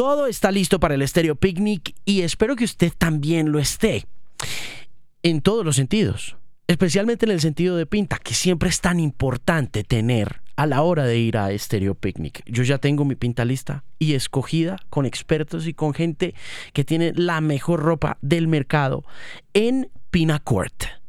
[0.00, 4.06] Todo está listo para el Estéreo Picnic y espero que usted también lo esté.
[5.22, 6.38] En todos los sentidos.
[6.66, 11.04] Especialmente en el sentido de pinta, que siempre es tan importante tener a la hora
[11.04, 12.42] de ir a Estéreo Picnic.
[12.46, 16.34] Yo ya tengo mi pinta lista y escogida con expertos y con gente
[16.72, 19.04] que tiene la mejor ropa del mercado
[19.52, 20.99] en Pinacourt.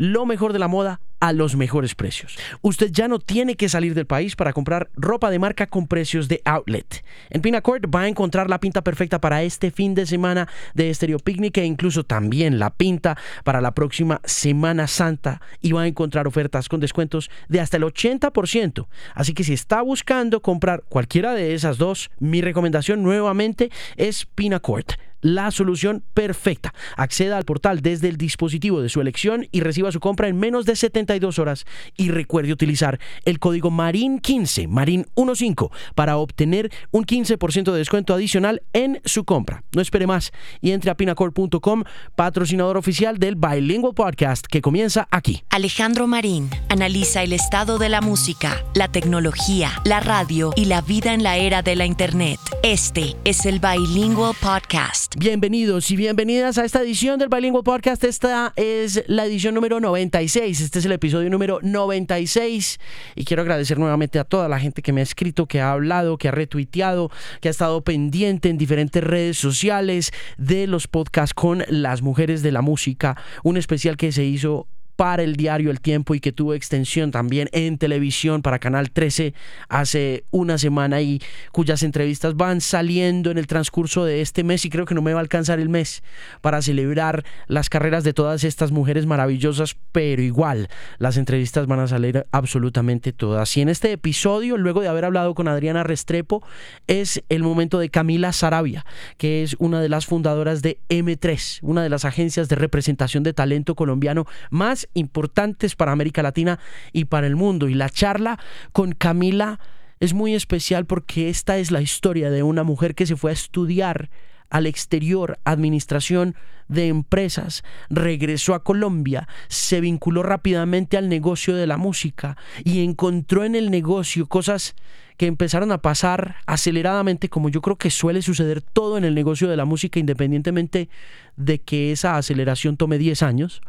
[0.00, 2.38] Lo mejor de la moda a los mejores precios.
[2.62, 6.26] Usted ya no tiene que salir del país para comprar ropa de marca con precios
[6.26, 7.04] de outlet.
[7.28, 11.18] En Pinacourt va a encontrar la pinta perfecta para este fin de semana de Stereo
[11.18, 16.26] Picnic e incluso también la pinta para la próxima Semana Santa y va a encontrar
[16.26, 18.86] ofertas con descuentos de hasta el 80%.
[19.14, 24.94] Así que si está buscando comprar cualquiera de esas dos, mi recomendación nuevamente es Pinacourt
[25.20, 26.74] la solución perfecta.
[26.96, 30.66] Acceda al portal desde el dispositivo de su elección y reciba su compra en menos
[30.66, 31.66] de 72 horas.
[31.96, 39.00] Y recuerde utilizar el código MARIN15, MARIN15, para obtener un 15% de descuento adicional en
[39.04, 39.64] su compra.
[39.74, 41.84] No espere más y entre a pinacore.com,
[42.14, 45.42] patrocinador oficial del Bilingual Podcast que comienza aquí.
[45.50, 51.14] Alejandro Marín analiza el estado de la música, la tecnología, la radio y la vida
[51.14, 52.38] en la era de la Internet.
[52.62, 55.09] Este es el Bilingual Podcast.
[55.18, 58.04] Bienvenidos y bienvenidas a esta edición del Bilingual Podcast.
[58.04, 60.60] Esta es la edición número 96.
[60.60, 62.78] Este es el episodio número 96.
[63.16, 66.16] Y quiero agradecer nuevamente a toda la gente que me ha escrito, que ha hablado,
[66.16, 71.64] que ha retuiteado, que ha estado pendiente en diferentes redes sociales de los podcasts con
[71.66, 73.16] las mujeres de la música.
[73.42, 74.68] Un especial que se hizo
[75.00, 79.32] para el diario El Tiempo y que tuvo extensión también en televisión para Canal 13
[79.70, 84.68] hace una semana y cuyas entrevistas van saliendo en el transcurso de este mes y
[84.68, 86.02] creo que no me va a alcanzar el mes
[86.42, 91.88] para celebrar las carreras de todas estas mujeres maravillosas, pero igual las entrevistas van a
[91.88, 93.56] salir absolutamente todas.
[93.56, 96.42] Y en este episodio, luego de haber hablado con Adriana Restrepo,
[96.88, 98.84] es el momento de Camila Sarabia,
[99.16, 103.32] que es una de las fundadoras de M3, una de las agencias de representación de
[103.32, 106.58] talento colombiano más importantes para América Latina
[106.92, 107.68] y para el mundo.
[107.68, 108.38] Y la charla
[108.72, 109.60] con Camila
[110.00, 113.34] es muy especial porque esta es la historia de una mujer que se fue a
[113.34, 114.10] estudiar
[114.50, 116.34] al exterior, administración
[116.68, 123.44] de empresas, regresó a Colombia, se vinculó rápidamente al negocio de la música y encontró
[123.44, 124.74] en el negocio cosas
[125.16, 129.48] que empezaron a pasar aceleradamente, como yo creo que suele suceder todo en el negocio
[129.48, 130.88] de la música, independientemente
[131.36, 133.60] de que esa aceleración tome 10 años,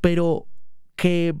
[0.00, 0.46] pero
[0.96, 1.34] que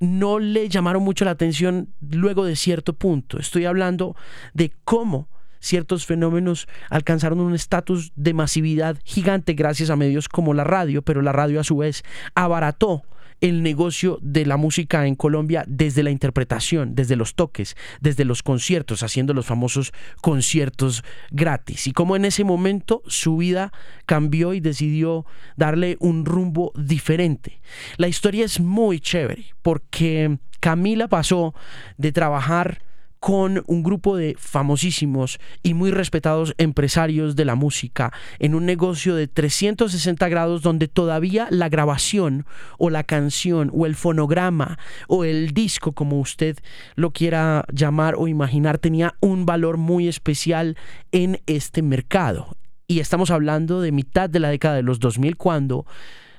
[0.00, 3.38] no le llamaron mucho la atención luego de cierto punto.
[3.38, 4.16] Estoy hablando
[4.54, 5.28] de cómo
[5.60, 11.22] ciertos fenómenos alcanzaron un estatus de masividad gigante gracias a medios como la radio, pero
[11.22, 13.02] la radio a su vez abarató
[13.40, 18.42] el negocio de la música en Colombia desde la interpretación, desde los toques, desde los
[18.42, 21.86] conciertos, haciendo los famosos conciertos gratis.
[21.86, 23.72] Y como en ese momento su vida
[24.06, 25.26] cambió y decidió
[25.56, 27.60] darle un rumbo diferente.
[27.96, 31.54] La historia es muy chévere porque Camila pasó
[31.96, 32.82] de trabajar
[33.20, 39.14] con un grupo de famosísimos y muy respetados empresarios de la música en un negocio
[39.14, 42.46] de 360 grados donde todavía la grabación
[42.78, 44.78] o la canción o el fonograma
[45.08, 46.58] o el disco como usted
[46.94, 50.76] lo quiera llamar o imaginar tenía un valor muy especial
[51.12, 52.56] en este mercado.
[52.86, 55.84] Y estamos hablando de mitad de la década de los 2000 cuando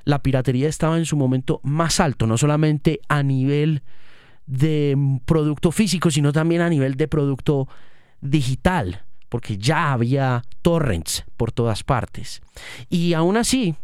[0.05, 3.83] la piratería estaba en su momento más alto, no solamente a nivel
[4.49, 7.67] de producto físico, sino también a nivel de producto
[8.19, 12.41] digital, porque ya había torrents por todas partes.
[12.89, 13.75] Y aún así,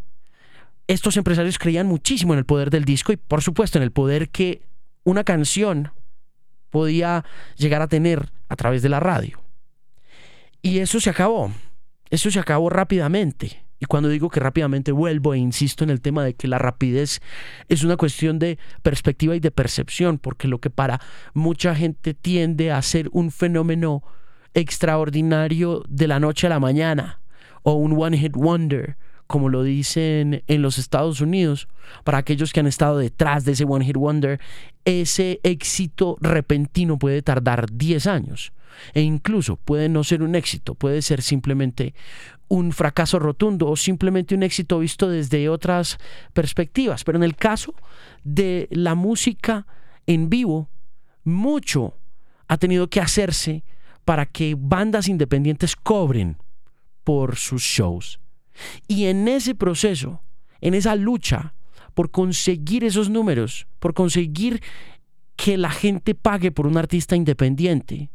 [0.88, 4.28] estos empresarios creían muchísimo en el poder del disco y por supuesto en el poder
[4.28, 4.62] que
[5.04, 5.92] una canción
[6.70, 7.24] podía
[7.56, 9.40] llegar a tener a través de la radio.
[10.62, 11.52] Y eso se acabó.
[12.10, 13.64] Eso se acabó rápidamente.
[13.78, 17.20] Y cuando digo que rápidamente vuelvo e insisto en el tema de que la rapidez
[17.68, 21.00] es una cuestión de perspectiva y de percepción, porque lo que para
[21.34, 24.02] mucha gente tiende a ser un fenómeno
[24.54, 27.20] extraordinario de la noche a la mañana
[27.62, 28.96] o un one hit wonder,
[29.26, 31.68] como lo dicen en los Estados Unidos,
[32.04, 34.40] para aquellos que han estado detrás de ese one hit wonder,
[34.84, 38.52] ese éxito repentino puede tardar 10 años
[38.94, 41.94] e incluso puede no ser un éxito, puede ser simplemente
[42.48, 45.98] un fracaso rotundo o simplemente un éxito visto desde otras
[46.32, 47.04] perspectivas.
[47.04, 47.74] Pero en el caso
[48.24, 49.66] de la música
[50.06, 50.70] en vivo,
[51.24, 51.94] mucho
[52.48, 53.64] ha tenido que hacerse
[54.04, 56.36] para que bandas independientes cobren
[57.02, 58.20] por sus shows.
[58.86, 60.22] Y en ese proceso,
[60.60, 61.54] en esa lucha
[61.96, 64.62] por conseguir esos números, por conseguir
[65.34, 68.10] que la gente pague por un artista independiente,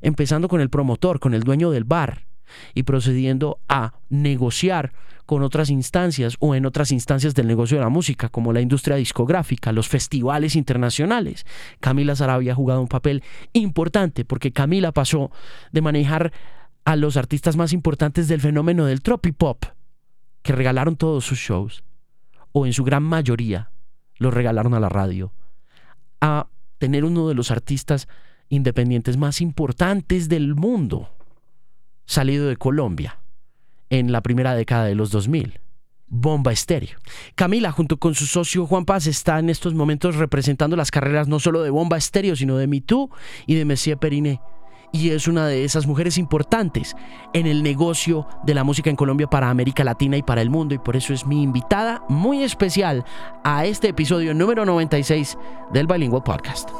[0.00, 2.26] empezando con el promotor, con el dueño del bar,
[2.74, 4.92] y procediendo a negociar
[5.26, 8.96] con otras instancias o en otras instancias del negocio de la música, como la industria
[8.96, 11.44] discográfica, los festivales internacionales.
[11.80, 15.32] Camila Sarabia ha jugado un papel importante porque Camila pasó
[15.72, 16.32] de manejar
[16.84, 19.64] a los artistas más importantes del fenómeno del tropipop,
[20.42, 21.82] que regalaron todos sus shows,
[22.52, 23.72] o en su gran mayoría
[24.18, 25.32] los regalaron a la radio,
[26.20, 26.46] a
[26.78, 28.06] tener uno de los artistas
[28.48, 31.10] independientes más importantes del mundo,
[32.04, 33.18] salido de Colombia
[33.90, 35.60] en la primera década de los 2000.
[36.08, 36.98] Bomba Estéreo.
[37.34, 41.40] Camila, junto con su socio Juan Paz, está en estos momentos representando las carreras no
[41.40, 43.10] solo de Bomba Estéreo, sino de Me Too
[43.46, 44.40] y de Messier Periné.
[44.92, 46.94] Y es una de esas mujeres importantes
[47.32, 50.74] en el negocio de la música en Colombia para América Latina y para el mundo.
[50.74, 53.04] Y por eso es mi invitada muy especial
[53.42, 55.36] a este episodio número 96
[55.72, 56.70] del Bilingual Podcast.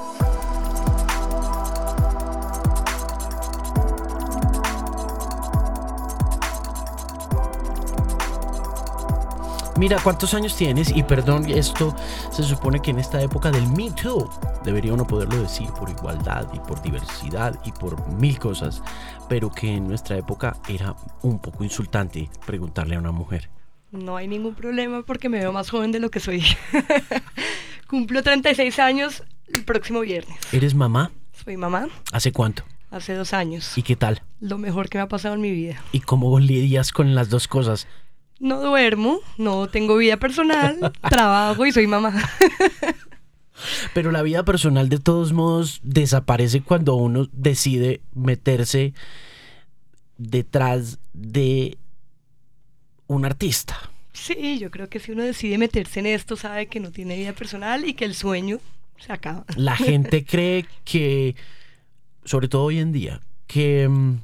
[9.78, 10.90] Mira, ¿cuántos años tienes?
[10.96, 11.94] Y perdón, esto
[12.32, 14.30] se supone que en esta época del Me Too
[14.64, 18.82] debería uno poderlo decir por igualdad y por diversidad y por mil cosas,
[19.28, 23.50] pero que en nuestra época era un poco insultante preguntarle a una mujer.
[23.92, 26.42] No hay ningún problema porque me veo más joven de lo que soy.
[27.86, 30.38] Cumplo 36 años el próximo viernes.
[30.52, 31.12] ¿Eres mamá?
[31.44, 31.88] Soy mamá.
[32.12, 32.64] ¿Hace cuánto?
[32.90, 33.76] Hace dos años.
[33.76, 34.22] ¿Y qué tal?
[34.40, 35.82] Lo mejor que me ha pasado en mi vida.
[35.92, 37.86] ¿Y cómo lidias con las dos cosas?
[38.38, 42.14] No duermo, no tengo vida personal, trabajo y soy mamá.
[43.94, 48.92] Pero la vida personal de todos modos desaparece cuando uno decide meterse
[50.18, 51.78] detrás de
[53.06, 53.90] un artista.
[54.12, 57.32] Sí, yo creo que si uno decide meterse en esto, sabe que no tiene vida
[57.32, 58.58] personal y que el sueño
[58.98, 59.44] se acaba.
[59.56, 61.36] La gente cree que,
[62.24, 64.20] sobre todo hoy en día, que mm,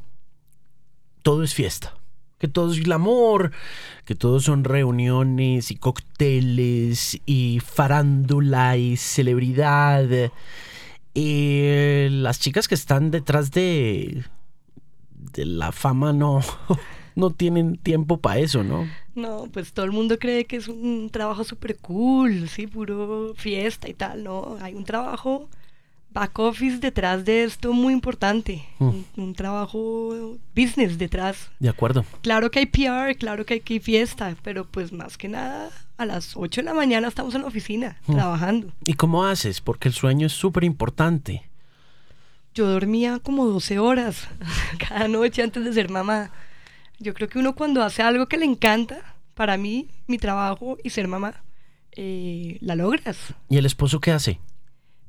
[1.22, 1.94] todo es fiesta
[2.42, 3.52] que todo es glamour,
[4.04, 10.32] que todo son reuniones y cócteles y farándula y celebridad.
[11.14, 14.24] Y las chicas que están detrás de,
[15.14, 16.40] de la fama no,
[17.14, 18.88] no tienen tiempo para eso, ¿no?
[19.14, 23.88] No, pues todo el mundo cree que es un trabajo súper cool, sí, puro fiesta
[23.88, 24.56] y tal, ¿no?
[24.60, 25.48] Hay un trabajo
[26.12, 28.84] back office detrás de esto muy importante, Mm.
[28.88, 31.50] un, un trabajo business detrás.
[31.58, 32.04] De acuerdo.
[32.22, 36.04] Claro que hay PR, claro que hay que fiesta, pero pues más que nada a
[36.06, 38.12] las 8 de la mañana estamos en la oficina Mm.
[38.14, 38.72] trabajando.
[38.84, 39.60] ¿Y cómo haces?
[39.60, 41.48] Porque el sueño es súper importante.
[42.54, 44.28] Yo dormía como 12 horas
[44.88, 46.30] cada noche antes de ser mamá.
[46.98, 50.90] Yo creo que uno cuando hace algo que le encanta, para mí, mi trabajo y
[50.90, 51.42] ser mamá,
[51.92, 53.16] eh, la logras.
[53.48, 54.38] ¿Y el esposo qué hace?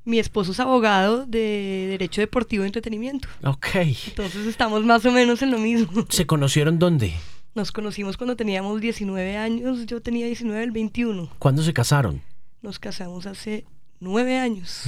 [0.06, 3.28] Mi esposo es abogado de Derecho Deportivo y Entretenimiento.
[3.44, 3.68] Ok.
[4.08, 6.06] Entonces estamos más o menos en lo mismo.
[6.10, 7.14] ¿Se conocieron dónde?
[7.56, 11.30] Nos conocimos cuando teníamos 19 años, yo tenía 19, el 21.
[11.40, 12.22] ¿Cuándo se casaron?
[12.62, 13.66] Nos casamos hace
[14.00, 14.86] 9 años.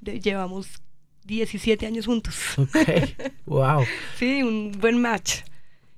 [0.00, 0.68] De- llevamos
[1.24, 2.36] 17 años juntos.
[2.58, 2.76] Ok.
[3.46, 3.82] wow.
[4.18, 5.38] Sí, un buen match.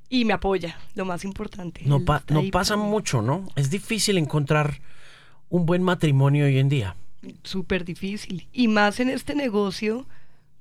[0.08, 1.82] Y me apoya, lo más importante.
[1.84, 3.46] No, pa- no pasa para mucho, ¿no?
[3.56, 4.80] Es difícil encontrar
[5.50, 6.96] un buen matrimonio hoy en día.
[7.42, 8.46] Súper difícil.
[8.52, 10.06] Y más en este negocio,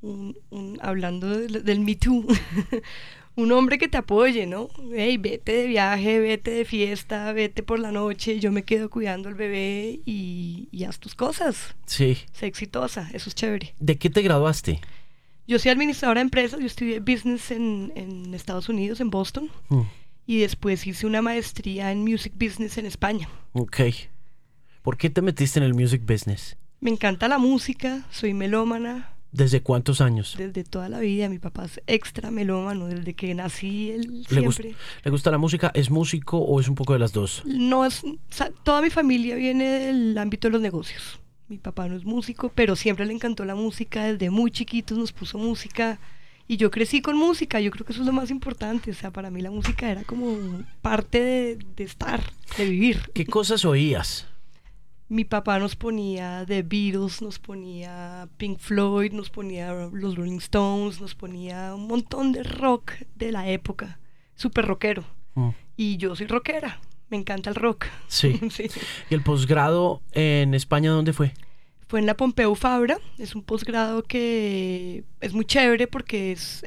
[0.02, 2.26] un- un- hablando del, del Me Too,
[3.36, 4.70] un hombre que te apoye, ¿no?
[4.96, 9.30] Hey, vete de viaje, vete de fiesta, vete por la noche, yo me quedo cuidando
[9.30, 11.76] al bebé y, y haz tus cosas.
[11.86, 12.18] Sí.
[12.34, 13.76] Sé exitosa, eso es chévere.
[13.80, 14.82] ¿De qué te graduaste?
[15.48, 19.82] Yo soy administradora de empresas, yo estudié business en, en Estados Unidos, en Boston, Mm,
[20.26, 23.30] y después hice una maestría en music business en España.
[23.54, 23.80] Ok.
[24.88, 26.56] ¿Por qué te metiste en el music business?
[26.80, 30.36] Me encanta la música, soy melómana ¿Desde cuántos años?
[30.38, 31.28] desde toda la vida.
[31.28, 34.76] Mi papá es extra melómano, desde que nací él ¿Le, gus- siempre.
[35.04, 35.72] ¿Le gusta la música?
[35.74, 37.44] ¿Es músico o es un poco de las dos?
[37.46, 38.02] No es,
[38.64, 41.20] toda mi familia viene del ámbito de los negocios.
[41.50, 44.06] Mi papá no es músico, pero siempre le encantó la música.
[44.06, 46.00] Desde muy chiquitos nos puso música.
[46.48, 48.92] Y yo crecí con música, yo creo que eso es lo más importante.
[48.92, 52.22] O sea, para mí la música era como parte de, de estar,
[52.58, 53.02] de vivir.
[53.14, 54.28] ¿Qué cosas oías?
[55.10, 61.00] Mi papá nos ponía The Beatles, nos ponía Pink Floyd, nos ponía los Rolling Stones,
[61.00, 64.00] nos ponía un montón de rock de la época.
[64.36, 65.06] Súper rockero.
[65.36, 66.82] Mm, Y yo soy rockera.
[67.10, 67.86] Me encanta el rock.
[68.08, 68.38] Sí.
[68.52, 68.68] Sí.
[69.10, 71.34] ¿Y el posgrado en España dónde fue?
[71.88, 72.98] Fue en la Pompeu Fabra.
[73.18, 76.66] Es un posgrado que es muy chévere porque es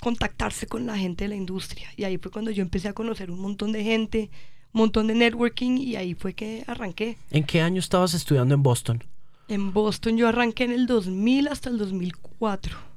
[0.00, 1.88] contactarse con la gente de la industria.
[1.96, 4.30] Y ahí fue cuando yo empecé a conocer un montón de gente,
[4.72, 7.16] montón de networking y ahí fue que arranqué.
[7.30, 9.04] ¿En qué año estabas estudiando en Boston?
[9.48, 12.92] En Boston yo arranqué en el 2000 hasta el 2004.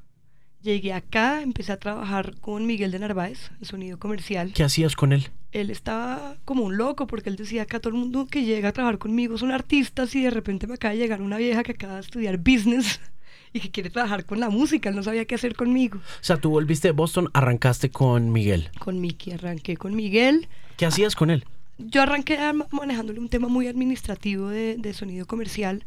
[0.61, 4.51] Llegué acá, empecé a trabajar con Miguel de Narváez, el sonido comercial.
[4.53, 5.29] ¿Qué hacías con él?
[5.51, 8.69] Él estaba como un loco porque él decía que a todo el mundo que llega
[8.69, 11.73] a trabajar conmigo son artistas y de repente me acaba de llegar una vieja que
[11.73, 12.99] acaba de estudiar business
[13.53, 15.99] y que quiere trabajar con la música, él no sabía qué hacer conmigo.
[15.99, 18.69] O sea, tú volviste de Boston, arrancaste con Miguel.
[18.79, 20.47] Con Mickey, arranqué con Miguel.
[20.77, 21.45] ¿Qué hacías con él?
[21.77, 22.37] Yo arranqué
[22.71, 25.85] manejándole un tema muy administrativo de, de sonido comercial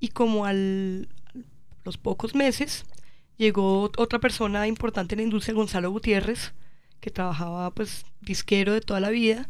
[0.00, 1.08] y como al
[1.88, 2.84] los pocos meses
[3.38, 6.52] llegó otra persona importante en la industria, Gonzalo Gutiérrez,
[7.00, 9.48] que trabajaba pues disquero de toda la vida.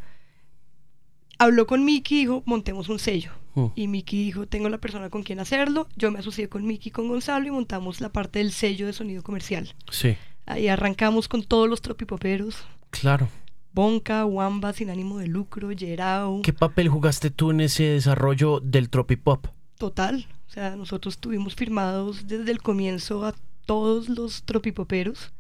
[1.39, 3.33] Habló con Miki y dijo, montemos un sello.
[3.55, 3.67] Mm.
[3.75, 5.89] Y Miki dijo, tengo la persona con quien hacerlo.
[5.97, 8.93] Yo me asocié con Miki y con Gonzalo y montamos la parte del sello de
[8.93, 9.75] sonido comercial.
[9.91, 10.17] Sí.
[10.47, 12.65] Ahí arrancamos con todos los tropipoperos.
[12.91, 13.29] Claro.
[13.73, 16.43] Bonca, Wamba, sin ánimo de lucro, Yerao.
[16.43, 19.47] ¿Qué papel jugaste tú en ese desarrollo del tropipop?
[19.79, 20.27] Total.
[20.49, 23.35] O sea, nosotros estuvimos firmados desde el comienzo a
[23.67, 25.33] todos los tropipoperos.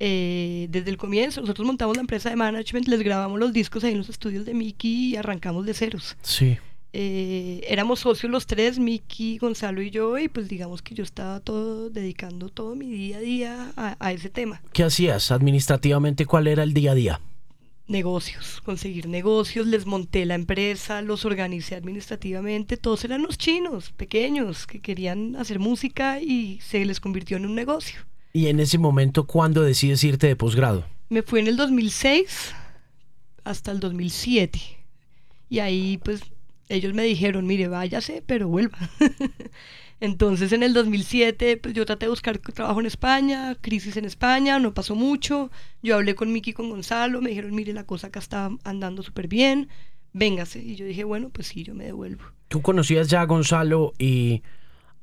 [0.00, 3.92] Eh, desde el comienzo, nosotros montamos la empresa de management, les grabamos los discos ahí
[3.92, 6.16] en los estudios de Mickey y arrancamos de ceros.
[6.22, 6.56] Sí.
[6.92, 11.40] Eh, éramos socios los tres, Mickey, Gonzalo y yo, y pues digamos que yo estaba
[11.40, 14.62] todo dedicando todo mi día a día a, a ese tema.
[14.72, 16.24] ¿Qué hacías administrativamente?
[16.24, 17.20] ¿Cuál era el día a día?
[17.86, 24.66] Negocios, conseguir negocios, les monté la empresa, los organicé administrativamente, todos eran los chinos, pequeños,
[24.66, 28.00] que querían hacer música y se les convirtió en un negocio.
[28.32, 30.86] ¿Y en ese momento cuándo decides irte de posgrado?
[31.08, 32.54] Me fui en el 2006
[33.44, 34.60] hasta el 2007
[35.50, 36.22] y ahí pues
[36.68, 38.78] ellos me dijeron, mire, váyase, pero vuelva.
[40.04, 44.58] Entonces en el 2007 pues yo traté de buscar trabajo en España, crisis en España,
[44.58, 45.50] no pasó mucho.
[45.82, 49.02] Yo hablé con Miki y con Gonzalo, me dijeron, mire, la cosa acá está andando
[49.02, 49.70] súper bien,
[50.12, 50.58] véngase.
[50.62, 52.22] Y yo dije, bueno, pues sí, yo me devuelvo.
[52.48, 54.42] ¿Tú conocías ya a Gonzalo y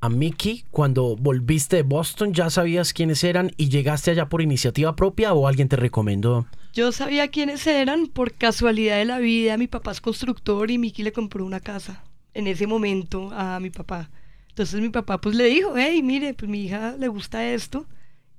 [0.01, 2.36] a Miki cuando volviste de Boston?
[2.36, 6.46] ¿Ya sabías quiénes eran y llegaste allá por iniciativa propia o alguien te recomendó?
[6.74, 9.58] Yo sabía quiénes eran por casualidad de la vida.
[9.58, 12.03] Mi papá es constructor y Miki le compró una casa
[12.36, 14.12] en ese momento a mi papá.
[14.51, 17.86] Entonces mi papá pues le dijo, hey, mire, pues mi hija le gusta esto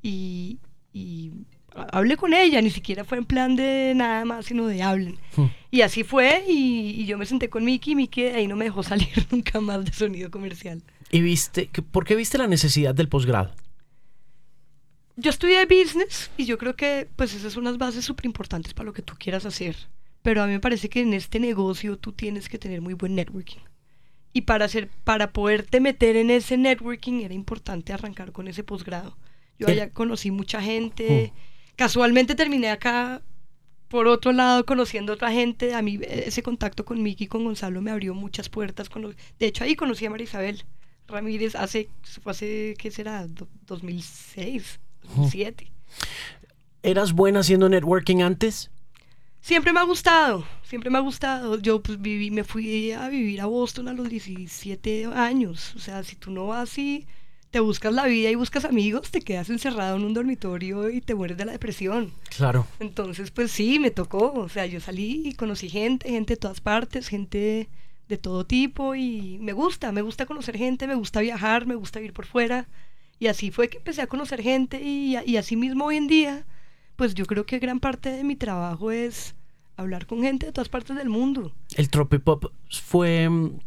[0.02, 0.58] y,
[0.92, 1.32] y
[1.74, 5.18] hable con ella, ni siquiera fue en plan de nada más, sino de hablen.
[5.36, 5.46] Hmm.
[5.70, 8.82] Y así fue y, yo me senté con Miki y Miki ahí no me dejó
[8.82, 10.82] salir nunca más de sonido comercial.
[11.10, 13.54] ¿Y viste, por qué viste la necesidad del posgrado?
[15.16, 18.86] Yo estudié business y yo creo que pues esas son unas bases súper importantes para
[18.86, 19.76] lo que tú quieras hacer.
[20.22, 23.14] Pero a mí me parece que en este negocio tú tienes que tener muy buen
[23.14, 23.60] networking.
[24.32, 29.16] Y para, hacer, para poderte meter en ese networking era importante arrancar con ese posgrado.
[29.58, 31.32] Yo allá conocí mucha gente.
[31.32, 31.38] Oh.
[31.76, 33.22] Casualmente terminé acá,
[33.88, 35.74] por otro lado, conociendo a otra gente.
[35.74, 38.88] A mí ese contacto con Miki y con Gonzalo me abrió muchas puertas.
[39.38, 40.64] De hecho, ahí conocí a María Isabel
[41.08, 41.88] Ramírez hace,
[42.22, 43.26] fue hace ¿qué será?
[43.66, 45.70] 2006, 2007.
[46.82, 48.70] ¿Eras buena haciendo networking antes?
[49.42, 51.58] Siempre me ha gustado, siempre me ha gustado.
[51.58, 55.74] Yo pues viví, me fui a vivir a Boston a los 17 años.
[55.74, 57.08] O sea, si tú no vas y
[57.50, 61.16] te buscas la vida y buscas amigos, te quedas encerrado en un dormitorio y te
[61.16, 62.12] mueres de la depresión.
[62.36, 62.68] Claro.
[62.78, 64.32] Entonces, pues sí, me tocó.
[64.32, 67.68] O sea, yo salí y conocí gente, gente de todas partes, gente
[68.08, 72.00] de todo tipo y me gusta, me gusta conocer gente, me gusta viajar, me gusta
[72.00, 72.68] ir por fuera.
[73.18, 76.46] Y así fue que empecé a conocer gente y, y así mismo hoy en día
[77.02, 79.34] pues yo creo que gran parte de mi trabajo es
[79.76, 81.52] hablar con gente de todas partes del mundo.
[81.74, 83.58] ¿El Tropipop fue mm,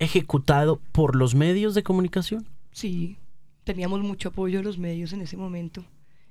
[0.00, 2.48] ejecutado por los medios de comunicación?
[2.72, 3.16] Sí,
[3.62, 5.84] teníamos mucho apoyo de los medios en ese momento.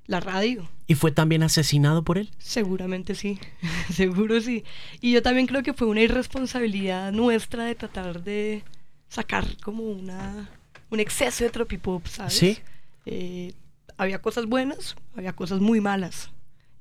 [0.06, 0.68] La radio.
[0.86, 2.30] ¿Y fue también asesinado por él?
[2.40, 3.40] Seguramente sí,
[3.94, 4.66] seguro sí.
[5.00, 8.66] Y yo también creo que fue una irresponsabilidad nuestra de tratar de
[9.08, 10.50] sacar como una
[10.90, 12.34] un exceso de tropipop, ¿sabes?
[12.34, 12.60] Sí.
[13.06, 13.54] Eh,
[13.96, 16.32] había cosas buenas, había cosas muy malas.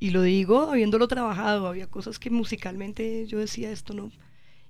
[0.01, 4.11] Y lo digo habiéndolo trabajado, había cosas que musicalmente yo decía esto no.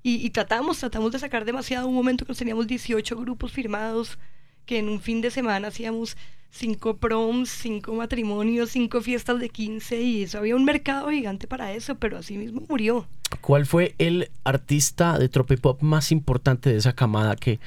[0.03, 1.87] Y, tratamos, tratamos de sacar demasiado.
[1.87, 4.19] Un momento que teníamos 18 grupos firmados,
[4.65, 6.17] que en un fin de semana hacíamos
[6.51, 11.73] cinco proms, cinco matrimonios, cinco fiestas de 15 y eso había un mercado gigante para
[11.73, 13.07] eso, pero así mismo murió.
[13.43, 17.61] ¿Cuál fue el artista de tropipop más importante de esa camada que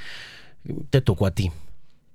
[0.89, 1.51] te tocó a ti?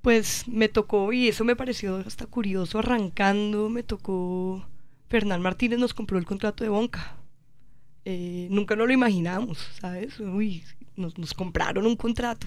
[0.03, 4.65] Pues me tocó, y eso me pareció hasta curioso, arrancando, me tocó
[5.09, 7.17] Fernán Martínez nos compró el contrato de Bonca.
[8.05, 10.19] Eh, nunca no lo imaginamos, ¿sabes?
[10.21, 10.63] Uy,
[10.97, 12.47] nos, compraron un contrato.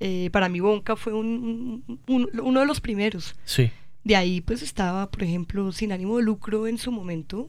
[0.00, 3.34] Eh, para mí Bonca fue uno de los primeros.
[3.44, 3.70] Sí.
[4.04, 7.48] De ahí pues estaba, por ejemplo, sin ánimo de lucro en su momento.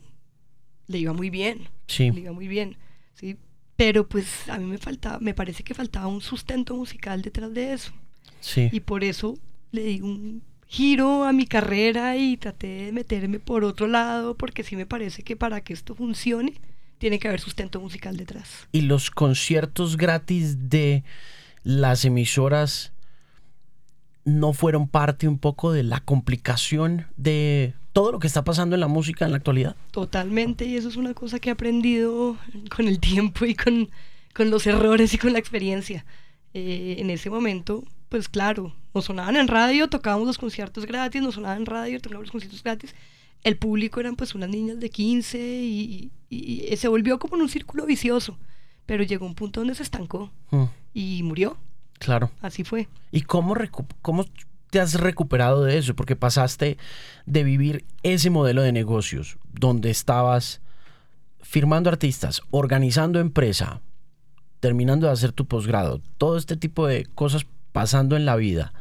[0.88, 1.67] Le iba muy bien.
[1.88, 2.12] Sí.
[2.12, 2.77] Le iba muy bien.
[3.15, 3.38] Sí.
[3.75, 7.73] Pero pues a mí me faltaba, me parece que faltaba un sustento musical detrás de
[7.73, 7.91] eso.
[8.39, 8.69] Sí.
[8.71, 9.38] Y por eso
[9.71, 10.43] le di un
[10.74, 15.22] giro a mi carrera y traté de meterme por otro lado porque sí me parece
[15.22, 16.56] que para que esto funcione
[16.98, 18.68] tiene que haber sustento musical detrás.
[18.72, 21.03] Y los conciertos gratis de
[21.63, 22.92] las emisoras
[24.25, 28.80] no fueron parte un poco de la complicación de todo lo que está pasando en
[28.80, 29.75] la música en la actualidad.
[29.92, 32.36] Totalmente, y eso es una cosa que he aprendido
[32.75, 33.92] con el tiempo y con,
[34.34, 36.03] con los errores y con la experiencia.
[36.56, 41.34] Eh, en ese momento, pues claro, nos sonaban en radio, tocábamos los conciertos gratis, nos
[41.34, 42.93] sonaban en radio, tocábamos los conciertos gratis.
[43.43, 47.50] El público eran pues unas niñas de 15 y, y, se volvió como en un
[47.50, 48.38] círculo vicioso,
[48.86, 50.65] pero llegó un punto donde se estancó mm.
[50.93, 51.58] y murió.
[51.98, 52.29] Claro.
[52.39, 52.88] Así fue.
[53.12, 53.55] ¿Y cómo,
[54.03, 54.25] cómo
[54.70, 55.96] te has recuperado de eso?
[55.96, 56.77] Porque pasaste
[57.25, 60.62] de vivir ese modelo de negocios donde estabas
[61.41, 63.82] firmando artistas, organizando empresa,
[64.60, 68.74] terminando de hacer tu posgrado, todo este tipo de cosas pasando en la vida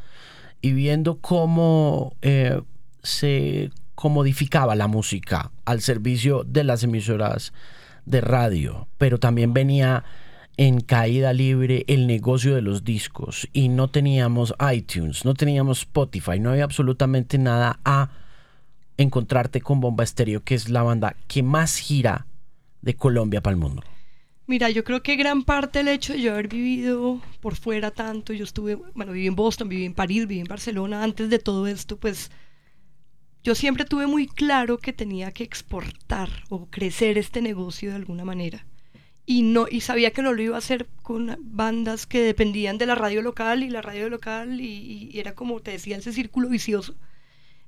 [0.61, 2.61] y viendo cómo eh,
[3.03, 7.51] se comodificaba la música al servicio de las emisoras
[8.05, 10.05] de radio, pero también venía
[10.55, 16.39] en caída libre el negocio de los discos y no teníamos iTunes, no teníamos Spotify,
[16.39, 18.09] no había absolutamente nada a
[18.97, 22.27] encontrarte con Bomba Estéreo, que es la banda que más gira
[22.81, 23.83] de Colombia para el mundo?
[24.45, 28.33] Mira, yo creo que gran parte del hecho de yo haber vivido por fuera tanto,
[28.33, 31.65] yo estuve, bueno, viví en Boston, viví en París, viví en Barcelona, antes de todo
[31.65, 32.29] esto, pues
[33.43, 38.25] yo siempre tuve muy claro que tenía que exportar o crecer este negocio de alguna
[38.25, 38.65] manera.
[39.25, 42.85] Y no y sabía que no lo iba a hacer con bandas que dependían de
[42.85, 46.95] la radio local y la radio local y, era como te decía ese círculo vicioso.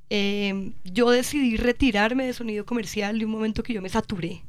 [0.10, 4.44] Em, yo decidí retirarme de sonido comercial de un momento que yo me saturé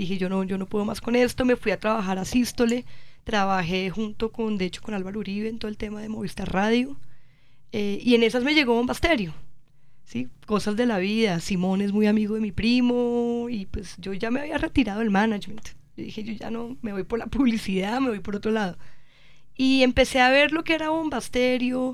[0.00, 2.84] dije yo no yo no puedo más con esto me fui a trabajar a Sístole
[3.24, 6.96] trabajé junto con de hecho con Álvaro Uribe en todo el tema de Movistar Radio
[7.72, 9.34] eh, y en esas me llegó Bombasterio
[10.04, 10.28] ¿sí?
[10.46, 14.30] cosas de la vida Simón es muy amigo de mi primo y pues yo ya
[14.30, 18.00] me había retirado del management yo dije, yo ya no me voy por la publicidad,
[18.00, 18.78] me voy por otro lado.
[19.56, 21.92] Y empecé a ver lo que era Bombasterio.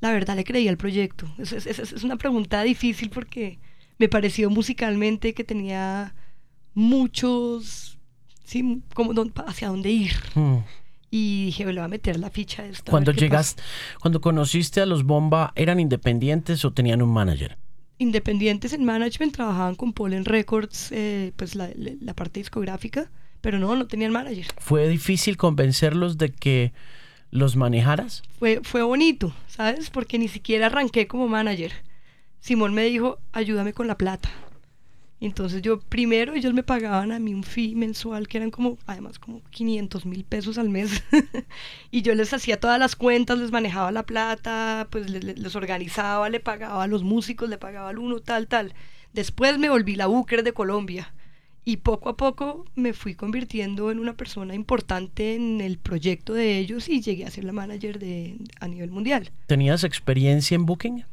[0.00, 1.26] La verdad le creí al proyecto.
[1.38, 3.58] Es, es, una pregunta difícil porque
[3.98, 6.14] me pareció musicalmente que tenía
[6.74, 7.98] muchos,
[8.44, 9.12] sí, como
[9.46, 10.12] hacia dónde ir.
[10.34, 10.58] Hmm.
[11.10, 12.72] Y dije, me le voy a meter la ficha de.
[12.88, 13.62] Cuando llegaste,
[14.00, 17.58] cuando conociste a los Bomba, ¿eran independientes o tenían un manager?
[17.98, 23.74] Independientes en management, trabajaban con Pollen Records, eh, pues la, la parte discográfica pero no,
[23.76, 24.46] no tenían manager.
[24.58, 26.72] ¿Fue difícil convencerlos de que
[27.30, 28.22] los manejaras?
[28.38, 29.90] Fue, fue bonito, ¿sabes?
[29.90, 31.72] Porque ni siquiera arranqué como manager.
[32.40, 34.30] Simón me dijo, ayúdame con la plata.
[35.20, 39.18] Entonces yo primero ellos me pagaban a mí un fee mensual que eran como, además
[39.18, 41.02] como 500 mil pesos al mes.
[41.90, 46.40] y yo les hacía todas las cuentas, les manejaba la plata, pues les, organizaba, le
[46.40, 48.72] pagaba a los músicos, le pagaba al uno, tal, tal.
[49.12, 51.12] Después me volví la Booker de Colombia
[51.66, 56.58] y poco a poco me fui convirtiendo en una persona importante en el proyecto de
[56.58, 59.30] ellos y llegué a ser la manager de, a nivel mundial.
[59.46, 61.04] ¿Tenías experiencia en Booking?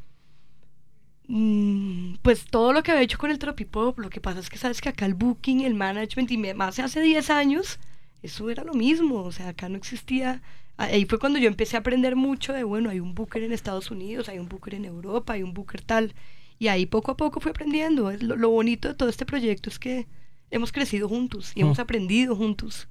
[1.28, 4.58] Mm, pues todo lo que había hecho con el Tropipop, lo que pasa es que
[4.58, 7.80] sabes que acá el Booking, el management, y más hace 10 años,
[8.24, 10.42] eso era lo mismo, o sea, acá no existía...
[10.78, 13.90] Ahí fue cuando yo empecé a aprender mucho de, bueno, hay un booker en Estados
[13.90, 16.14] Unidos, hay un booker en Europa, hay un booker tal.
[16.60, 18.12] Y ahí poco a poco fui aprendiendo.
[18.22, 20.06] Lo, lo bonito de todo este proyecto es que
[20.52, 21.82] hemos crecido juntos y hemos mm.
[21.82, 22.88] aprendido juntos.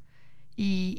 [0.56, 0.96] Y,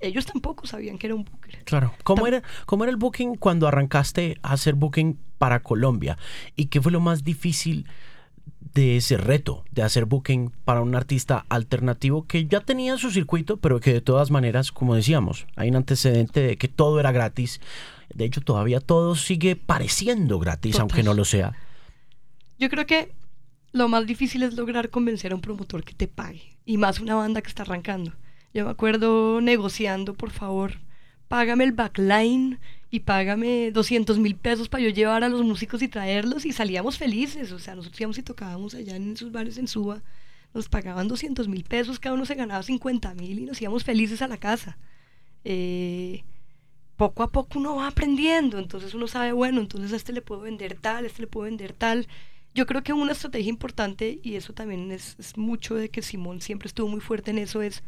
[0.00, 1.64] ellos tampoco sabían que era un booker.
[1.64, 1.94] Claro.
[2.04, 6.18] ¿Cómo era, ¿Cómo era el booking cuando arrancaste a hacer booking para Colombia?
[6.56, 7.86] ¿Y qué fue lo más difícil
[8.74, 13.56] de ese reto de hacer booking para un artista alternativo que ya tenía su circuito,
[13.56, 17.60] pero que de todas maneras, como decíamos, hay un antecedente de que todo era gratis.
[18.14, 21.52] De hecho, todavía todo sigue pareciendo gratis, aunque no lo sea.
[22.58, 23.12] Yo creo que
[23.72, 26.58] lo más difícil es lograr convencer a un promotor que te pague.
[26.64, 28.12] Y más una banda que está arrancando.
[28.52, 30.80] Yo me acuerdo negociando, por favor,
[31.28, 32.58] págame el backline
[32.90, 36.44] y págame 200 mil pesos para yo llevar a los músicos y traerlos.
[36.44, 37.52] Y salíamos felices.
[37.52, 40.02] O sea, nosotros íbamos y tocábamos allá en esos bares en Suba.
[40.52, 44.20] Nos pagaban 200 mil pesos, cada uno se ganaba 50 mil y nos íbamos felices
[44.20, 44.78] a la casa.
[45.44, 46.24] Eh,
[46.96, 50.42] poco a poco uno va aprendiendo, entonces uno sabe, bueno, entonces a este le puedo
[50.42, 52.06] vender tal, a este le puedo vender tal,
[52.54, 56.66] yo creo que una estrategia importante, y eso también es, mucho de que Simón siempre
[56.66, 57.82] estuvo muy fuerte en eso, es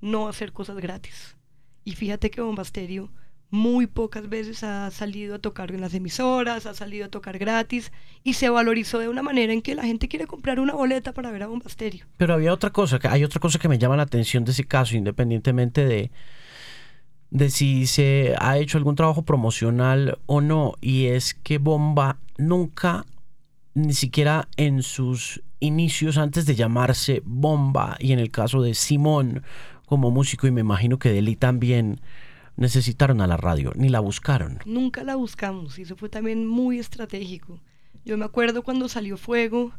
[0.00, 1.36] no hacer cosas gratis.
[1.84, 3.10] Y fíjate que Bombasterio
[3.50, 7.92] muy pocas veces ha salido a tocar en las emisoras, ha salido a tocar gratis
[8.22, 11.30] y se valorizó de una manera en que la gente quiere comprar una boleta para
[11.30, 12.04] ver a Bombasterio.
[12.18, 14.96] Pero había otra cosa, hay otra cosa que me llama la atención de ese caso,
[14.96, 16.10] independientemente de
[17.30, 20.74] de si se ha hecho algún trabajo promocional o no.
[20.80, 23.04] Y es que Bomba nunca,
[23.74, 29.42] ni siquiera en sus inicios antes de llamarse Bomba, y en el caso de Simón
[29.88, 32.00] como músico, y me imagino que Deli también,
[32.56, 34.58] necesitaron a la radio, ni la buscaron.
[34.66, 37.60] Nunca la buscamos, y eso fue también muy estratégico.
[38.04, 39.72] Yo me acuerdo cuando salió Fuego,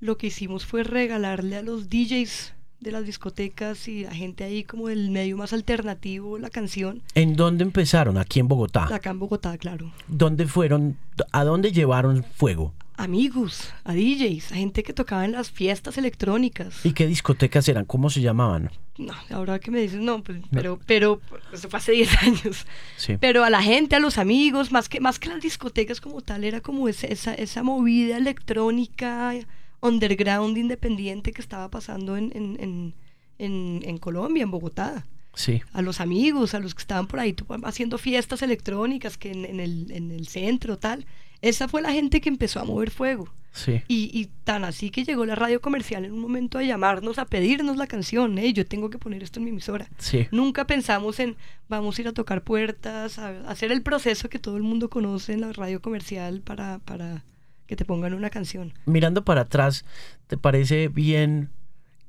[0.00, 4.64] lo que hicimos fue regalarle a los DJs de las discotecas y la gente ahí
[4.64, 7.02] como del medio más alternativo la canción.
[7.14, 8.18] ¿En dónde empezaron?
[8.18, 8.94] Aquí en Bogotá.
[8.94, 9.92] Acá en Bogotá, claro.
[10.08, 10.98] ¿Dónde fueron?
[11.32, 12.74] ¿A dónde llevaron fuego?
[12.98, 16.84] Amigos, a DJs, a gente que tocaba en las fiestas electrónicas.
[16.84, 17.84] ¿Y qué discotecas eran?
[17.84, 18.70] ¿Cómo se llamaban?
[18.96, 21.20] No, ahora que me dices, no, pues, pero, pero,
[21.52, 22.66] eso fue hace 10 años.
[22.96, 23.18] Sí.
[23.20, 26.44] Pero a la gente, a los amigos, más que, más que las discotecas como tal,
[26.44, 29.34] era como esa, esa, esa movida electrónica
[29.80, 32.94] underground independiente que estaba pasando en, en, en,
[33.38, 35.04] en, en Colombia, en Bogotá.
[35.34, 35.60] Sí.
[35.74, 39.90] A los amigos, a los que estaban por ahí haciendo fiestas electrónicas que en, el,
[39.90, 41.04] en el centro, tal.
[41.42, 43.28] Esa fue la gente que empezó a mover fuego.
[43.52, 43.82] Sí.
[43.88, 47.24] Y, y, tan así que llegó la radio comercial en un momento a llamarnos, a
[47.24, 48.52] pedirnos la canción, ¿eh?
[48.52, 49.88] yo tengo que poner esto en mi emisora.
[49.96, 50.28] Sí.
[50.30, 54.58] Nunca pensamos en vamos a ir a tocar puertas, a, hacer el proceso que todo
[54.58, 57.24] el mundo conoce en la radio comercial para, para
[57.66, 58.74] que te pongan una canción.
[58.84, 59.86] Mirando para atrás,
[60.26, 61.48] ¿te parece bien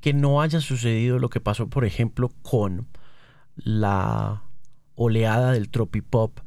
[0.01, 2.87] que no haya sucedido lo que pasó, por ejemplo, con
[3.55, 4.43] la
[4.95, 6.39] oleada del tropipop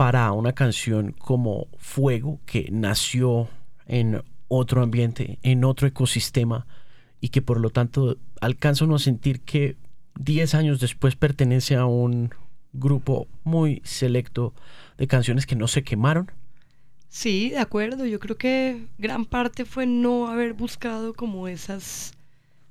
[0.00, 3.50] para una canción como Fuego, que nació
[3.84, 6.66] en otro ambiente, en otro ecosistema,
[7.20, 9.76] y que por lo tanto alcanza uno a sentir que
[10.18, 12.30] 10 años después pertenece a un
[12.72, 14.54] grupo muy selecto
[14.96, 16.32] de canciones que no se quemaron?
[17.10, 18.06] Sí, de acuerdo.
[18.06, 22.14] Yo creo que gran parte fue no haber buscado como esas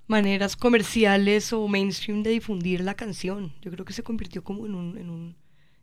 [0.07, 3.53] maneras comerciales o mainstream de difundir la canción.
[3.61, 5.35] Yo creo que se convirtió como en un, en un,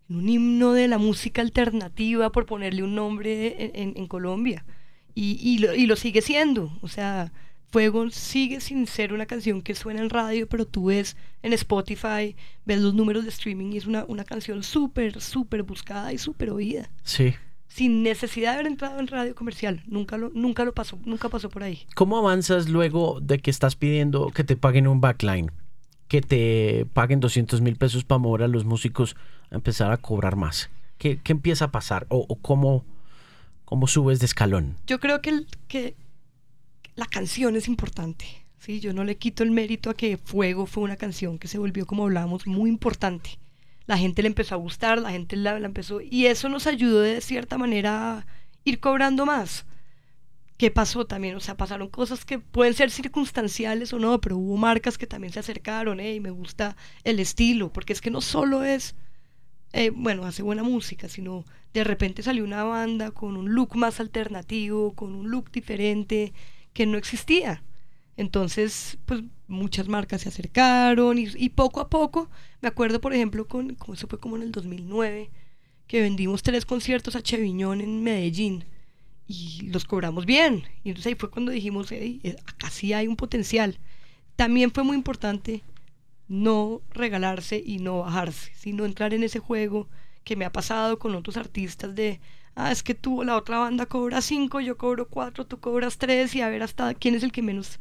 [0.09, 4.65] en un himno de la música alternativa, por ponerle un nombre en, en, Colombia.
[5.15, 6.73] Y, y, lo, y lo sigue siendo.
[6.83, 7.33] O sea,
[7.71, 12.37] Fuego sigue sin ser una canción que suena en radio, pero tú ves en Spotify,
[12.65, 16.51] ves los números de streaming y es una, una canción súper, súper buscada y súper
[16.51, 16.91] oída.
[17.03, 17.35] Sí
[17.77, 19.83] sin necesidad de haber entrado en radio comercial.
[19.87, 21.81] Nunca lo, nunca lo pasó, nunca pasó por ahí.
[21.95, 25.51] ¿Cómo avanzas luego de que estás pidiendo que te paguen un backline?
[26.09, 29.17] Que te paguen 200 mil pesos para mover a los músicos
[29.51, 30.71] a empezar a cobrar más.
[30.99, 32.07] ¿Qué, qué empieza a pasar?
[32.09, 32.85] ¿O, cómo,
[33.65, 34.77] cómo, subes de escalón?
[34.87, 35.95] Yo creo que, que
[36.95, 38.27] la canción es importante.
[38.59, 38.81] ¿sí?
[38.81, 41.87] Yo no le quito el mérito a que Fuego fue una canción que se volvió,
[41.87, 43.39] como hablábamos, muy importante
[43.87, 47.01] la gente le empezó a gustar, la gente la, la, empezó, y eso nos ayudó
[47.01, 48.27] de cierta manera a
[48.65, 49.65] ir cobrando más.
[50.57, 51.37] ¿Qué pasó también?
[51.37, 55.33] O sea, pasaron cosas que pueden ser circunstanciales o no, pero hubo marcas que también
[55.33, 56.15] se acercaron, ¿eh?
[56.15, 58.95] y me gusta el estilo, porque es que no solo es,
[59.73, 64.01] eh, bueno, hace buena música, sino de repente salió una banda con un look más
[64.01, 66.33] alternativo, con un look diferente,
[66.73, 67.63] que no existía.
[68.17, 72.31] Entonces, pues muchas marcas se acercaron y, y, poco a poco,
[72.63, 75.31] me acuerdo por ejemplo, con, como eso fue como en el 2009,
[75.87, 78.65] que vendimos tres conciertos a Cheviñón en Medellín
[79.27, 80.65] y los cobramos bien.
[80.85, 83.79] Y entonces ahí fue cuando dijimos, hey, acá sí hay un potencial.
[84.37, 85.63] También fue muy importante
[86.29, 89.89] no regalarse y no bajarse, sino entrar en ese juego
[90.25, 92.21] que me ha pasado con otros artistas de,
[92.57, 96.35] ah, es que tú, la otra banda cobra cinco, yo cobro cuatro, tú cobras tres
[96.35, 97.79] y a ver hasta quién es el que menos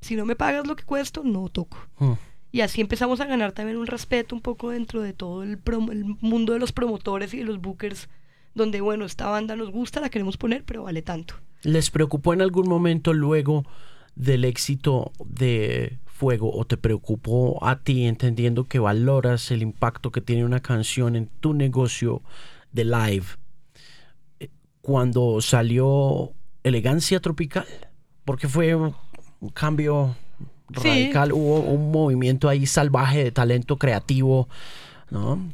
[0.00, 1.78] si no me pagas lo que cuesto, no toco.
[1.98, 2.12] Mm.
[2.52, 5.60] Y así empezamos a ganar también un respeto un poco dentro de todo el,
[5.92, 8.08] el, mundo de los promotores y de los bookers,
[8.54, 11.34] donde, bueno, esta banda nos gusta, la queremos poner, pero vale tanto.
[11.62, 13.64] ¿Les preocupó en algún momento luego
[14.14, 20.20] del éxito de Fuego o te preocupó a ti entendiendo que valoras el impacto que
[20.20, 22.22] tiene una canción en tu negocio
[22.72, 23.26] de live
[24.38, 24.50] eh,
[24.82, 26.32] cuando salió
[26.62, 27.66] Elegancia Tropical?
[28.24, 28.94] Porque fue un
[29.54, 30.14] cambio
[30.68, 31.34] radical, sí.
[31.34, 34.48] hubo un movimiento ahí salvaje de talento creativo,
[35.10, 35.50] ¿no?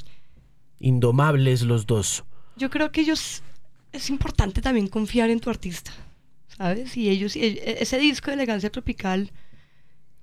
[0.80, 2.24] Indomables los dos.
[2.57, 3.42] Yo creo que ellos
[3.92, 5.92] es importante también confiar en tu artista,
[6.49, 6.97] ¿sabes?
[6.97, 9.31] Y ellos, e, ese disco de Elegancia Tropical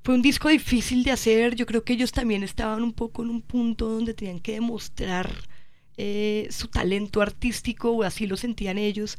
[0.04, 1.56] fue un disco difícil de hacer.
[1.56, 5.32] Yo creo que ellos también estaban un poco en un punto donde tenían que demostrar
[5.98, 9.18] eh, su talento artístico, o así lo sentían ellos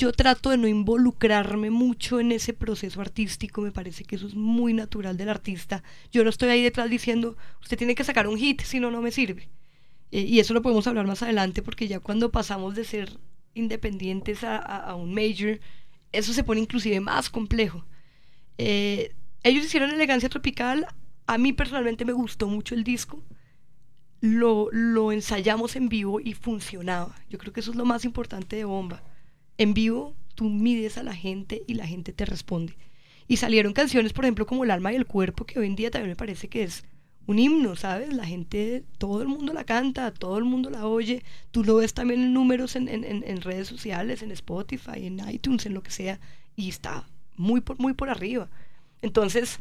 [0.00, 4.34] yo trato de no involucrarme mucho en ese proceso artístico, me parece que eso es
[4.34, 5.82] muy natural del artista.
[6.10, 9.02] Yo no estoy ahí detrás diciendo, usted tiene que sacar un hit, si no, no
[9.02, 9.50] me sirve.
[10.12, 13.18] Eh, y eso lo podemos hablar más adelante porque ya cuando pasamos de ser
[13.54, 15.60] independientes a, a, un major,
[16.12, 17.84] eso se pone inclusive más complejo.
[18.58, 20.86] Eh, ellos hicieron Elegancia Tropical,
[21.26, 23.22] a mí personalmente me gustó mucho el disco.
[24.20, 27.14] lo, lo ensayamos en vivo y funcionaba.
[27.28, 29.02] Yo creo que eso es lo más importante de Bomba.
[29.58, 32.76] En vivo tú mides a la gente y la gente te responde.
[33.28, 35.90] Y salieron canciones, por ejemplo, como El alma y el cuerpo, que hoy en día
[35.90, 36.84] también me parece que es
[37.26, 38.12] un himno, ¿sabes?
[38.12, 41.22] La gente, todo el mundo la canta, todo el mundo la oye.
[41.50, 45.66] Tú lo ves también en números en, en, en redes sociales, en Spotify, en iTunes,
[45.66, 46.18] en lo que sea,
[46.56, 48.48] y está muy por, muy por arriba.
[49.02, 49.60] Entonces,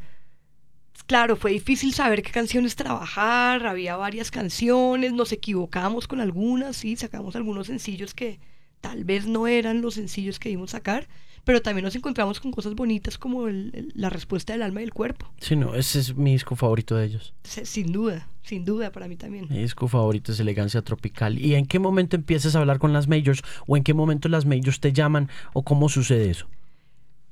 [1.08, 6.96] claro, fue difícil saber qué canciones trabajar, había varias canciones, nos equivocamos con algunas, sí,
[6.96, 8.40] sacamos algunos sencillos que
[8.82, 11.08] tal vez no eran los sencillos que íbamos a sacar,
[11.50, 15.34] pero también nos encontramos con cosas bonitas como la respuesta del alma y del cuerpo.
[15.40, 17.34] Sí, no, ese es mi disco favorito de ellos.
[17.42, 19.48] sin duda, sin duda, para mí también.
[19.50, 21.40] Mi disco favorito es Elegancia Tropical.
[21.40, 23.42] ¿Y en qué momento empiezas a hablar con las majors?
[23.66, 25.28] ¿O en qué momento las majors te llaman?
[25.54, 26.46] ¿O cómo sucede eso?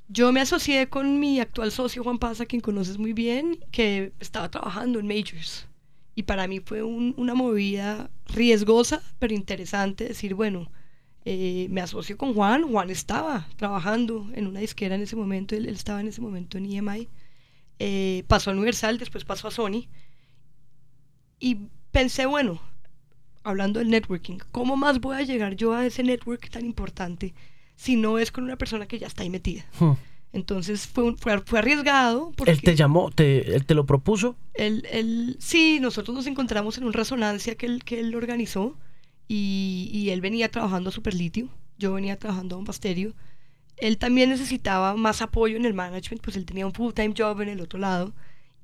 [0.08, 4.10] Yo me asocié con mi actual socio Juan Paz, a quien conoces muy bien, que
[4.18, 5.68] estaba trabajando en Majors.
[6.16, 10.72] Y para mí fue una movida riesgosa, pero interesante decir, bueno,
[11.30, 12.70] eh, me asocio con Juan.
[12.70, 16.72] Juan estaba trabajando en una disquera en ese momento, él, estaba en ese momento en
[16.72, 17.08] EMI.
[17.78, 19.88] Eh, pasó a Universal, después pasó a Sony.
[21.38, 21.58] Y
[21.92, 22.60] pensé, bueno,
[23.42, 27.34] hablando del networking, ¿cómo más voy a llegar yo a ese network tan importante?
[27.78, 29.64] si no es con una persona que ya está ahí metida.
[29.78, 29.92] Hmm.
[30.32, 32.32] Entonces fue, fue, fue, arriesgado.
[32.36, 33.10] Porque ¿Él te llamó?
[33.10, 34.36] Te, ¿Él te lo propuso?
[34.52, 38.76] Él, él, sí, nosotros nos encontramos en una resonancia que él, que él organizó
[39.28, 43.14] y, él venía trabajando a Superlitio, yo venía trabajando a un pasterio.
[43.76, 47.50] Él también necesitaba más apoyo en el management, pues él tenía un full-time job en
[47.50, 48.14] el otro lado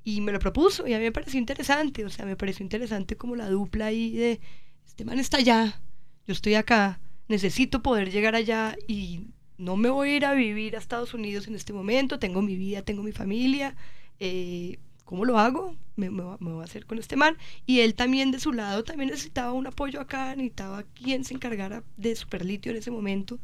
[0.04, 3.16] y me lo propuso y a mí me pareció interesante, o sea, me pareció interesante
[3.16, 4.40] como la dupla ahí de,
[4.86, 5.80] este man está allá,
[6.26, 10.76] yo estoy acá, necesito poder llegar allá y no me voy a ir a vivir
[10.76, 13.76] a Estados Unidos en este momento, tengo mi vida, tengo mi familia,
[14.20, 15.76] eh, ¿cómo lo hago?
[15.96, 17.36] Me, me, voy a hacer con este man.
[17.66, 21.82] Y él también de su lado también necesitaba un apoyo acá, necesitaba quien se encargara
[21.96, 23.38] de Superlitio en ese momento.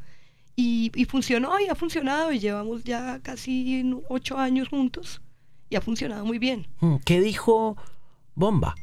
[0.57, 5.23] Y, y funcionó y ha funcionado y llevamos ya casi ocho años juntos
[5.70, 6.66] y ha funcionado muy bien.
[6.81, 7.77] Mm, ¿Qué dijo
[8.35, 8.75] Bomba?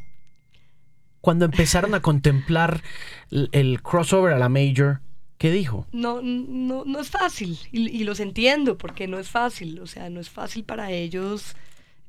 [1.28, 2.82] cuando empezaron a contemplar
[3.30, 5.02] el, crossover a la Major,
[5.38, 5.86] ¿qué dijo?
[5.92, 10.22] No, no, no es fácil, y, los entiendo, porque no es fácil, o sea, no
[10.22, 11.58] es fácil para ellos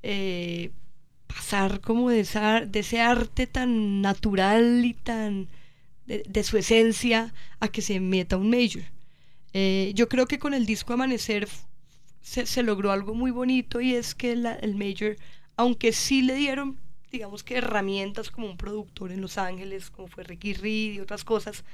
[0.02, 0.70] eh,
[1.26, 5.48] pasar como de, ese arte tan natural y tan
[6.06, 8.84] de, su esencia a que se meta un Major.
[9.52, 11.48] Eh, yo creo que con el disco Amanecer
[12.22, 15.16] se, logró algo muy bonito y es que el Major,
[15.56, 16.78] aunque sí le dieron
[17.10, 21.24] digamos que herramientas como un productor en Los Ángeles, como fue Ricky Reed y otras
[21.24, 21.64] cosas,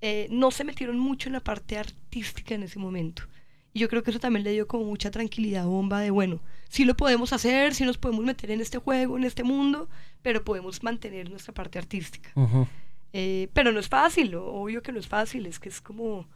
[0.00, 3.22] eh, no se metieron mucho en la parte artística en ese momento.
[3.72, 6.84] Y yo creo que eso también le dio como mucha tranquilidad bomba de, bueno, sí
[6.84, 9.88] lo podemos hacer, sí nos podemos meter en este juego, en este mundo,
[10.20, 12.32] pero podemos mantener nuestra parte artística.
[13.12, 16.28] Eh, pero no es fácil, obvio que no es fácil, es que es como,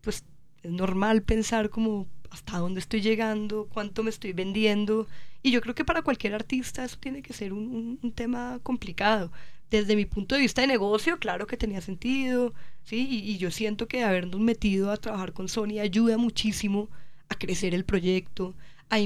[0.00, 0.24] pues
[0.62, 5.06] es normal pensar como hasta dónde estoy llegando, cuánto me estoy vendiendo,
[5.42, 9.32] y yo creo que para cualquier artista eso tiene que ser un, tema complicado.
[9.72, 12.52] Desde mi punto de vista de negocio, claro que tenía sentido,
[12.84, 13.08] ¿sí?
[13.10, 16.90] Y, yo siento que habernos metido a trabajar con Sony ayuda muchísimo
[17.30, 18.54] a crecer el proyecto,
[18.90, 18.98] a,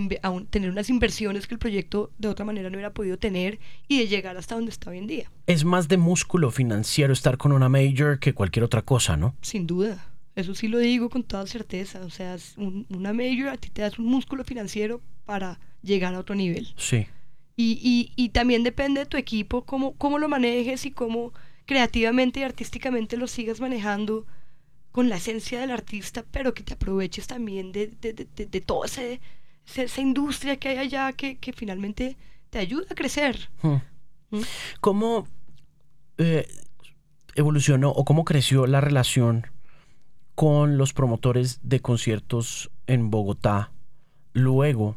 [0.50, 4.08] tener unas inversiones que el proyecto de otra manera no hubiera podido tener y de
[4.08, 5.30] llegar hasta donde está hoy en día.
[5.46, 9.36] Es más de músculo financiero estar con una major que cualquier otra cosa, ¿no?
[9.42, 10.04] Sin duda.
[10.34, 12.04] Eso sí lo digo con toda certeza.
[12.04, 16.34] O sea, una major a ti te das un músculo financiero para llegar a otro
[16.34, 16.74] nivel.
[16.76, 17.06] Sí.
[17.58, 21.32] Y, y, también depende de tu equipo, cómo, cómo lo manejes y cómo
[21.64, 24.26] creativamente y artísticamente lo sigas manejando
[24.92, 29.20] con la esencia del artista, pero que te aproveches también de, de, de, toda ese,
[29.74, 32.18] esa industria que hay allá que, que finalmente
[32.50, 33.48] te ayuda a crecer.
[33.62, 33.76] Hmm.
[34.30, 34.40] ¿Mm?
[34.80, 35.26] ¿Cómo
[36.18, 36.46] eh,
[37.34, 39.46] evolucionó o cómo creció la relación
[40.34, 43.72] con los promotores de conciertos en Bogotá
[44.32, 44.96] luego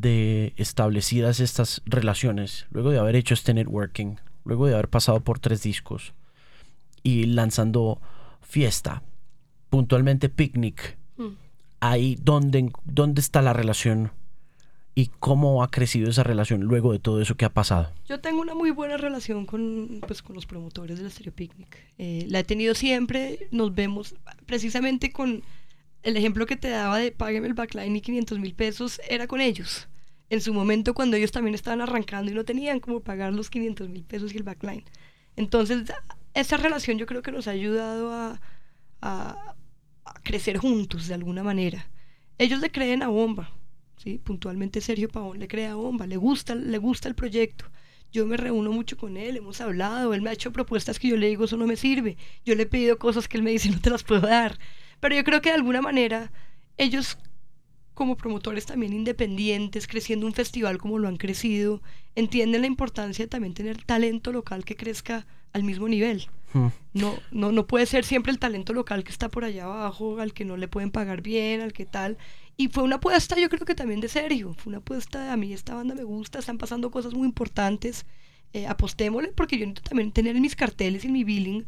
[0.00, 5.38] de establecidas estas relaciones, luego de haber hecho este networking, luego de haber pasado por
[5.38, 6.14] tres discos
[7.02, 8.00] y lanzando
[8.40, 9.02] Fiesta,
[9.70, 11.28] puntualmente Picnic, mm.
[11.80, 14.12] ahí donde, dónde está la relación
[14.94, 17.92] y cómo ha crecido esa relación luego de todo eso que ha pasado.
[18.08, 21.76] Yo tengo una muy buena relación con, pues, con los promotores del Stereo Picnic.
[21.98, 25.42] Eh, la he tenido siempre, nos vemos precisamente con
[26.02, 29.40] el ejemplo que te daba de págueme el backline y 500 mil pesos era con
[29.40, 29.88] ellos.
[30.30, 33.88] En su momento cuando ellos también estaban arrancando y no tenían como pagar los 500
[33.88, 34.84] mil pesos y el backline.
[35.36, 35.92] Entonces,
[36.34, 38.40] esa relación yo creo que nos ha ayudado a,
[39.00, 39.54] a,
[40.22, 41.88] crecer juntos de alguna manera.
[42.38, 43.52] Ellos le creen a Bomba,
[43.96, 44.18] ¿sí?
[44.18, 47.66] puntualmente Sergio Pavón le cree a Bomba, le gusta, le gusta el proyecto.
[48.10, 51.16] yo me reúno mucho con él, hemos hablado, él me ha hecho propuestas que yo
[51.16, 52.16] le digo, eso no me sirve.
[52.44, 54.58] Yo le he pedido cosas que él me dice, no te las puedo dar.
[55.00, 56.30] Pero yo creo que de alguna manera
[56.76, 57.18] ellos
[57.98, 61.82] como promotores también independientes, creciendo un festival como lo han crecido,
[62.14, 66.28] entienden la importancia de también tener talento local que crezca al mismo nivel.
[66.52, 66.68] Hmm.
[66.94, 70.32] No, no, no puede ser siempre el talento local que está por allá abajo, al
[70.32, 72.18] que no le pueden pagar bien, al que tal.
[72.56, 74.54] Y fue una apuesta, yo creo que también de Sergio.
[74.54, 78.06] Fue una apuesta de a mí esta banda me gusta, están pasando cosas muy importantes.
[78.52, 81.66] Eh, apostémosle porque yo necesito también tener en mis carteles y mi billing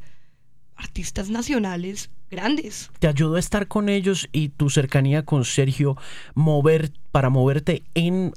[0.81, 2.91] artistas nacionales grandes.
[2.99, 5.97] ¿Te ayudó a estar con ellos y tu cercanía con Sergio
[6.35, 8.33] mover para moverte en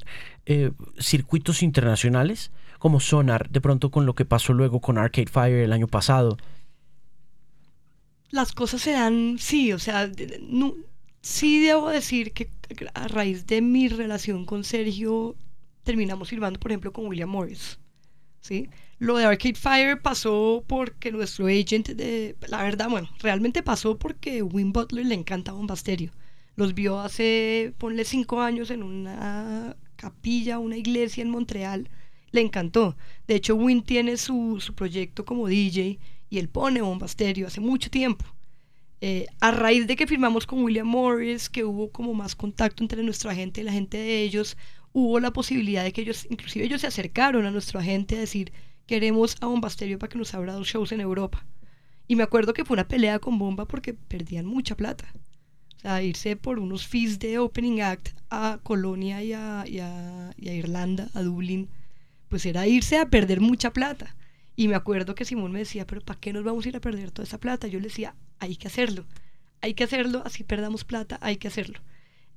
[0.46, 5.64] eh, circuitos internacionales como Sonar, de pronto con lo que pasó luego con Arcade Fire
[5.64, 6.38] el año pasado?
[8.30, 10.12] Las cosas se dan, sí, o sea,
[11.22, 12.50] sí debo decir que
[12.94, 15.36] a raíz de mi relación con Sergio
[15.84, 17.80] terminamos firmando, por ejemplo, con William Morris.
[18.44, 18.70] ¿sí?
[19.00, 24.42] Lo de Arcade Fire pasó porque nuestro agent, de, la verdad, bueno, realmente pasó porque
[24.42, 26.12] Win Butler le encanta Bombasterio.
[26.56, 31.90] Los vio hace, ponle cinco años en una capilla, una iglesia en Montreal.
[32.32, 32.96] Le encantó.
[33.28, 37.90] De hecho, Win tiene su, su proyecto como DJ y él pone Bombasterio hace mucho
[37.90, 38.26] tiempo.
[39.02, 43.04] Eh, a raíz de que firmamos con William Morris, que hubo como más contacto entre
[43.04, 44.56] nuestra gente y la gente de ellos,
[44.94, 48.54] hubo la posibilidad de que ellos, inclusive ellos se acercaron a nuestro agente a decir,
[48.86, 51.46] queremos a Bombasterio para que nos abra dos shows en Europa.
[52.08, 55.06] Y me acuerdo que fue una pelea con Bomba porque perdían mucha plata.
[55.78, 61.22] O sea, irse por unos fees de Opening Act a Colonia y a, Irlanda, a
[61.22, 61.70] Dublín,
[62.30, 64.16] pues era irse a perder mucha plata.
[64.56, 66.82] Y me acuerdo que Simón me decía, pero ¿para qué nos vamos a ir a
[66.82, 67.68] perder toda esa plata?
[67.68, 69.06] Yo le decía, hay que hacerlo.
[69.62, 71.80] Hay que hacerlo, así perdamos plata, hay que hacerlo.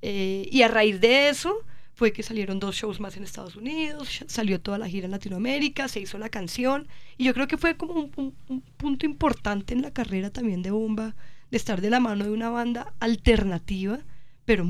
[0.01, 1.55] Eh, y a raíz de eso,
[1.97, 5.89] fue que salieron dos shows más en Estados Unidos, salió toda la gira en Latinoamérica,
[5.89, 8.35] se hizo la canción y yo creo que fue como un,
[8.77, 11.17] punto importante en la carrera también de Bomba,
[11.51, 14.01] de estar de la mano de una banda alternativa,
[14.45, 14.67] pero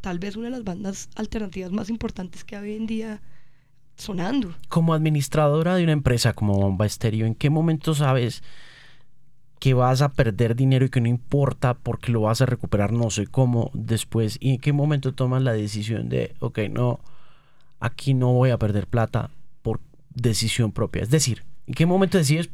[0.00, 3.20] tal vez una de las bandas alternativas más importantes que hoy en día
[3.96, 4.54] sonando.
[4.70, 8.42] Como administradora de una empresa como Bomba Estéreo, ¿en qué momento sabes
[9.62, 13.10] que vas a perder dinero y que no importa porque lo vas a recuperar no
[13.10, 16.98] sé cómo después y en qué momento tomas la decisión de, ok, no,
[17.78, 19.30] aquí no voy a perder plata
[19.62, 19.78] por
[20.12, 21.04] decisión propia.
[21.04, 22.50] Es decir, ¿en qué momento decides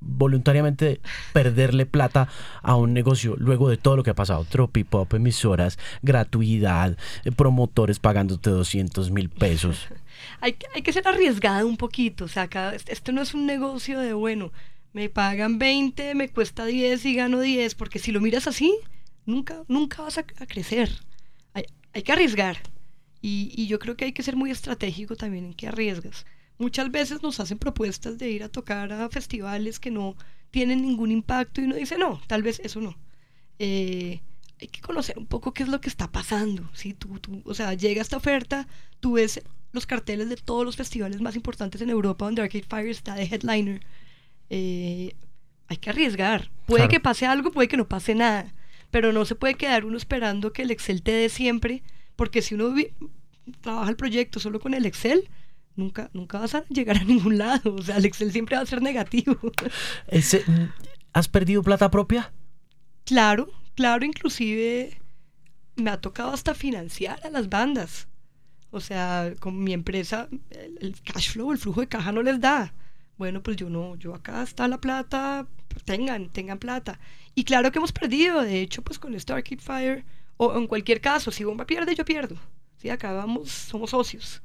[0.00, 1.00] voluntariamente
[1.32, 2.26] perderle plata
[2.60, 4.44] a un negocio luego de todo lo que ha pasado?
[4.44, 9.86] Tropipop, emisoras, gratuidad, eh, promotores pagándote 200 mil pesos.
[10.40, 12.48] hay, hay que ser arriesgada un poquito, o sea,
[12.88, 14.50] esto no es un negocio de, bueno,
[14.92, 18.74] me pagan 20, me cuesta 10 y gano 10, porque si lo miras así,
[19.26, 20.90] nunca, nunca vas a, crecer.
[21.54, 22.58] Hay, hay, que arriesgar.
[23.22, 26.26] Y, y, yo creo que hay que ser muy estratégico también en qué arriesgas.
[26.58, 30.16] Muchas veces nos hacen propuestas de ir a tocar a festivales que no
[30.50, 32.96] tienen ningún impacto y uno dice, no, tal vez eso no.
[33.58, 34.20] Eh,
[34.60, 36.68] hay que conocer un poco qué es lo que está pasando.
[36.74, 38.68] Si tú, tú, o sea, llega esta oferta,
[39.00, 42.90] tú ves los carteles de todos los festivales más importantes en Europa donde Arcade Fire
[42.90, 43.80] está de headliner
[44.50, 45.14] eh,
[45.68, 46.50] hay que arriesgar.
[46.66, 48.52] Puede que pase algo, puede que no pase nada,
[48.90, 51.82] pero no se puede quedar uno esperando que el Excel te dé siempre,
[52.16, 52.74] porque si uno
[53.60, 55.28] trabaja el proyecto solo con el Excel,
[55.76, 57.74] nunca, nunca vas a llegar a ningún lado.
[57.74, 59.38] O sea, el Excel siempre va a ser negativo.
[61.12, 62.32] ¿Has perdido plata propia?
[63.04, 65.00] Claro, claro, inclusive
[65.76, 68.08] me ha tocado hasta financiar a las bandas.
[68.72, 70.28] O sea, con mi empresa,
[70.80, 72.72] el cash flow, el flujo de caja no les da
[73.20, 75.46] bueno, pues yo no, yo acá está la plata,
[75.84, 76.98] tengan, tengan plata.
[77.34, 80.06] Y claro que hemos perdido, de hecho, pues con Star Kid Fire,
[80.38, 82.36] o en cualquier caso, si Bomba pierde, yo pierdo.
[82.78, 84.40] Sí, acá vamos, somos socios.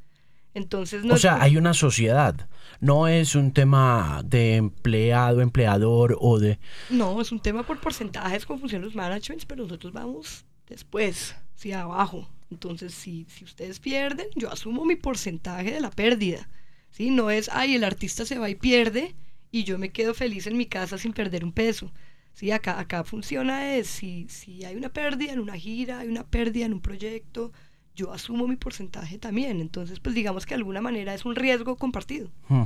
[0.53, 2.49] Entonces, no o sea, hay una sociedad,
[2.81, 6.59] no es un tema de empleado, empleador o de...
[6.89, 12.27] No, es un tema por porcentajes funcionan los managements, pero nosotros vamos después, sí, abajo.
[12.51, 16.49] Entonces, si, si ustedes pierden, yo asumo mi porcentaje de la pérdida.
[16.95, 17.12] ¿Sí?
[17.12, 19.15] No es, ay, el artista se va y pierde
[19.51, 21.91] y yo me quedo feliz en mi casa sin perder un peso.
[22.34, 22.51] ¿sí?
[22.51, 26.65] Acá, acá funciona es, si, si hay una pérdida en una gira, hay una pérdida
[26.65, 27.51] en un proyecto,
[27.95, 29.59] yo asumo mi porcentaje también.
[29.59, 32.32] Entonces, pues digamos que de alguna manera es un riesgo compartido.
[32.47, 32.63] Hmm.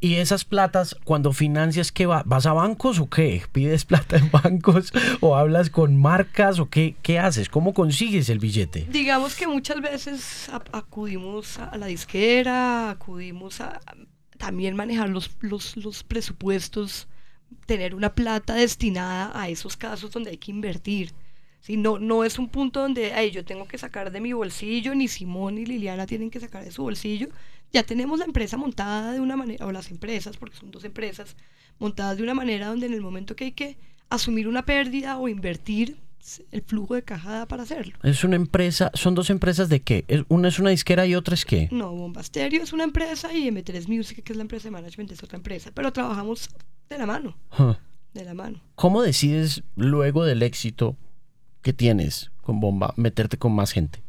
[0.00, 2.24] Y esas platas, cuando financias, ¿qué va?
[2.26, 3.40] ¿Vas a bancos o qué?
[3.52, 7.48] ¿Pides plata en bancos o hablas con marcas o qué, qué haces?
[7.48, 8.88] ¿Cómo consigues el billete?
[8.90, 13.80] Digamos que muchas veces acudimos a la disquera, acudimos a
[14.38, 17.06] también manejar los, los, los presupuestos,
[17.66, 21.12] tener una plata destinada a esos casos donde hay que invertir.
[21.60, 21.76] ¿sí?
[21.76, 25.54] No, no es un punto donde yo tengo que sacar de mi bolsillo, ni Simón
[25.54, 27.28] ni Liliana tienen que sacar de su bolsillo,
[27.72, 31.36] ya tenemos la empresa montada de una manera, o las empresas, porque son dos empresas,
[31.78, 33.78] montadas de una manera donde en el momento que hay que
[34.10, 35.96] asumir una pérdida o invertir,
[36.52, 37.98] el flujo de caja da para hacerlo.
[38.04, 40.04] Es una empresa, ¿son dos empresas de qué?
[40.06, 41.68] ¿Es- Una es una disquera y otra es qué?
[41.72, 45.10] No, Bomba Stereo es una empresa y M3 Music, que es la empresa de management,
[45.10, 46.48] es otra empresa, pero trabajamos
[46.88, 47.74] de la mano, Huh.
[48.14, 48.62] de la mano.
[48.76, 50.96] ¿Cómo decides luego del éxito
[51.60, 54.04] que tienes con Bomba meterte con más gente?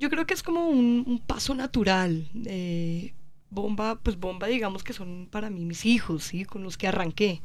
[0.00, 2.26] Yo creo que es como un, paso natural.
[2.46, 3.12] eh,
[3.50, 6.44] bomba, pues Bomba, digamos que son para mí mis hijos, ¿sí?
[6.44, 7.42] Con los que arranqué.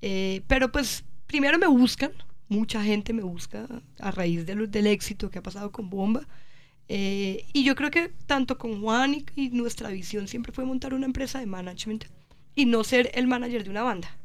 [0.00, 2.12] Eh, pero pues primero me buscan,
[2.48, 3.66] mucha gente me busca
[3.98, 6.26] a raíz del éxito que ha pasado con Bomba.
[6.88, 10.94] Eh, y yo creo que tanto con Juan y, y nuestra visión siempre fue montar
[10.94, 12.06] una empresa de management
[12.54, 14.16] y no ser el manager de una banda.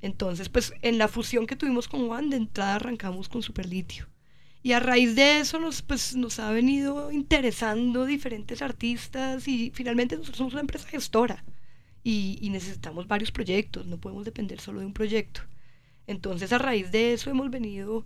[0.00, 4.06] Entonces, pues en la fusión que tuvimos con Juan, de entrada arrancamos con Superlitio.
[4.62, 10.16] Y a raíz de eso nos, pues, nos ha venido interesando diferentes artistas y finalmente
[10.16, 11.44] nosotros somos una empresa gestora
[12.04, 15.40] y, y necesitamos varios proyectos, no podemos depender solo de un proyecto.
[16.06, 18.04] Entonces a raíz de eso hemos venido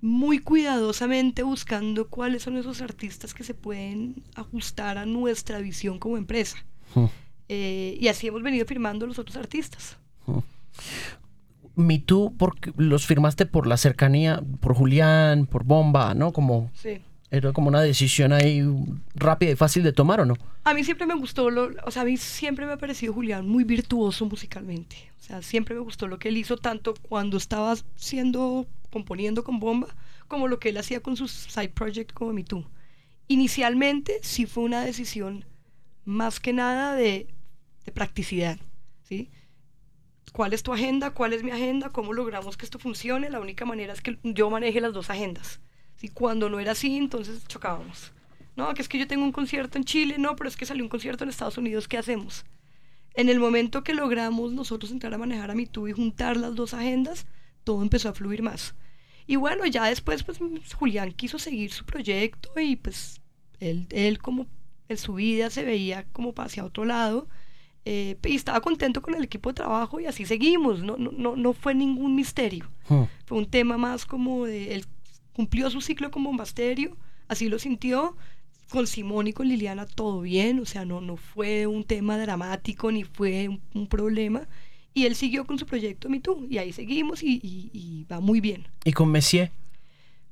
[0.00, 6.18] muy cuidadosamente buscando cuáles son esos artistas que se pueden ajustar a nuestra visión como
[6.18, 6.58] empresa.
[6.94, 7.06] Hmm.
[7.48, 9.96] Eh, y así hemos venido firmando los otros artistas.
[11.76, 16.32] Me Too, porque los firmaste por la cercanía, por Julián, por Bomba, ¿no?
[16.32, 16.98] Como Sí.
[17.30, 18.62] era como una decisión ahí
[19.14, 20.34] rápida y fácil de tomar, ¿o no?
[20.64, 23.46] A mí siempre me gustó, lo, o sea, a mí siempre me ha parecido Julián
[23.46, 24.96] muy virtuoso musicalmente.
[25.20, 29.60] O sea, siempre me gustó lo que él hizo tanto cuando estaba siendo, componiendo con
[29.60, 29.88] Bomba,
[30.28, 32.64] como lo que él hacía con sus side project como Me Too.
[33.28, 35.44] Inicialmente sí fue una decisión
[36.04, 37.26] más que nada de,
[37.84, 38.58] de practicidad,
[39.02, 39.30] ¿sí?
[40.36, 41.12] ¿Cuál es tu agenda?
[41.12, 41.88] ¿Cuál es mi agenda?
[41.88, 43.30] ¿Cómo logramos que esto funcione?
[43.30, 45.60] La única manera es que yo maneje las dos agendas.
[45.96, 46.10] ¿sí?
[46.10, 48.12] Cuando no era así, entonces chocábamos.
[48.54, 50.84] No, que es que yo tengo un concierto en Chile, no, pero es que salió
[50.84, 52.44] un concierto en Estados Unidos, ¿qué hacemos?
[53.14, 56.74] En el momento que logramos nosotros entrar a manejar a MeToo y juntar las dos
[56.74, 57.24] agendas,
[57.64, 58.74] todo empezó a fluir más.
[59.26, 60.38] Y bueno, ya después, pues
[60.74, 63.22] Julián quiso seguir su proyecto y pues
[63.58, 64.46] él, él como
[64.90, 67.26] en su vida se veía como hacia otro lado
[67.86, 71.36] eh, y estaba contento con el equipo de trabajo y así seguimos, no, no, no,
[71.36, 72.68] no fue ningún misterio.
[72.88, 73.04] Hmm.
[73.24, 74.84] Fue un tema más como de él
[75.32, 76.96] cumplió su ciclo con Bombasterio,
[77.28, 78.16] así lo sintió.
[78.68, 82.90] Con Simón y con Liliana todo bien, o sea, no, no fue un tema dramático
[82.90, 84.48] ni fue un, un problema.
[84.92, 88.18] Y él siguió con su proyecto Me Too, y ahí seguimos y, y- y va
[88.18, 88.66] muy bien.
[88.84, 89.52] Y con Messier,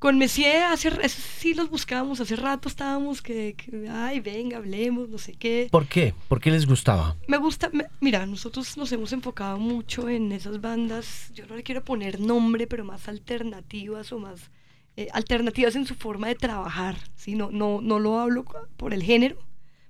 [0.04, 5.16] Con Messier, hace, sí los buscábamos, hace rato estábamos que, que, ay, venga, hablemos, no
[5.16, 5.68] sé qué.
[5.70, 6.12] ¿por qué?
[6.28, 7.16] ¿Por qué les gustaba?
[7.26, 11.62] Me gusta, me- mira, nosotros nos hemos enfocado mucho en esas bandas, yo no le
[11.62, 14.50] quiero poner nombre, pero más alternativas o más
[14.98, 17.34] eh, alternativas en su forma de trabajar, ¿sí?
[17.34, 18.44] No, no, no lo hablo
[18.76, 19.38] por el género,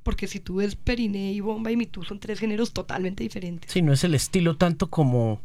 [0.04, 3.72] porque si tú ves Periné y Bomba y Mitú son tres géneros totalmente diferentes.
[3.72, 5.40] Sí, no es el estilo tanto como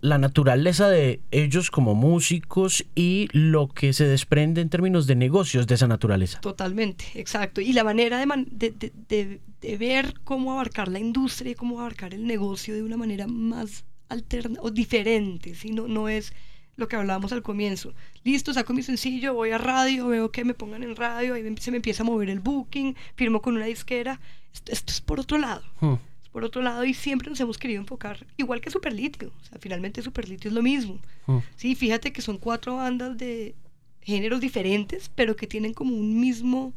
[0.00, 5.66] la naturaleza de ellos como músicos y lo que se desprende en términos de negocios
[5.66, 6.40] de esa naturaleza.
[6.40, 7.60] Totalmente, exacto.
[7.60, 9.40] Y la manera de, man- de, de-
[9.78, 14.60] ver cómo abarcar la industria y cómo abarcar el negocio de una manera más alterna
[14.62, 15.70] o diferente, ¿sí?
[15.72, 16.32] no, no es
[16.76, 17.92] lo que hablábamos al comienzo.
[18.22, 21.70] Listo, saco mi sencillo, voy a radio, veo que me pongan en radio, ahí se
[21.70, 24.20] me empieza a mover el booking, firmo con una disquera.
[24.54, 25.62] Esto, esto es por otro lado.
[25.80, 25.94] Hmm.
[26.36, 29.32] Por otro lado y siempre nos hemos querido enfocar, igual que Superlitio.
[29.40, 30.98] O sea, finalmente Superlitio es lo mismo.
[31.24, 31.38] Hmm.
[31.56, 33.54] Sí, fíjate que son cuatro bandas de
[34.02, 36.74] géneros diferentes, pero que tienen como un mismo,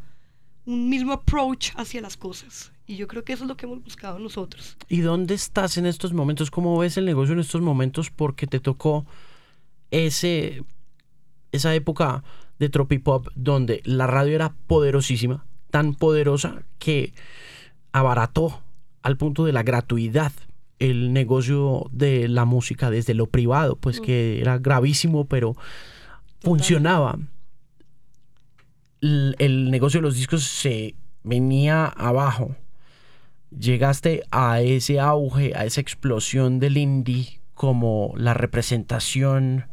[0.66, 2.72] un mismo approach hacia las cosas.
[2.88, 4.78] Y yo creo que eso es lo que hemos buscado nosotros.
[4.88, 6.52] ¿Y dónde estás en estos momentos?
[6.52, 8.12] ¿Cómo ves el negocio en estos momentos?
[8.12, 9.06] Porque te tocó
[9.92, 10.64] ese,
[11.52, 12.24] esa época
[12.60, 17.12] de Tropipop donde la radio era poderosísima, tan poderosa que
[17.92, 18.62] abarató
[19.02, 20.32] al punto de la gratuidad
[20.80, 24.04] el negocio de la música desde lo privado, pues Mm.
[24.04, 25.56] que era gravísimo, pero
[26.42, 27.18] funcionaba.
[29.02, 32.56] L- el negocio de los discos se venía abajo.
[33.58, 39.66] Llegaste a ese auge, a esa explosión del indie como la representación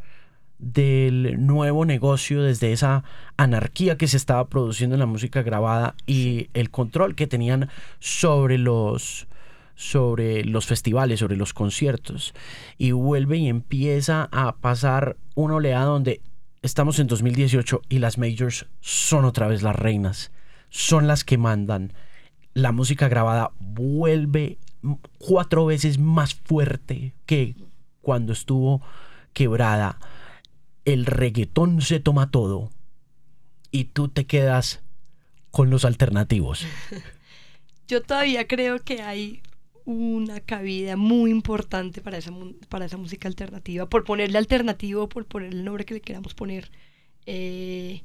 [0.58, 3.04] del nuevo negocio desde esa
[3.36, 7.68] anarquía que se estaba produciendo en la música grabada y el control que tenían
[8.00, 9.26] sobre los
[9.74, 12.34] sobre los festivales, sobre los conciertos
[12.78, 16.22] y vuelve y empieza a pasar una oleada donde
[16.62, 20.32] estamos en 2018 y las majors son otra vez las reinas,
[20.70, 21.92] son las que mandan.
[22.54, 24.56] La música grabada vuelve
[25.18, 27.54] cuatro veces más fuerte que
[28.00, 28.80] cuando estuvo
[29.34, 29.98] quebrada.
[30.86, 32.70] El reggaetón se toma todo
[33.70, 34.80] y tú te quedas
[35.50, 36.66] con los alternativos.
[37.88, 39.42] yo todavía creo que hay
[39.84, 42.32] una cabida muy importante para esa,
[42.68, 46.70] para esa música alternativa, por ponerle alternativo, por poner el nombre que le queramos poner.
[47.26, 48.02] Eh,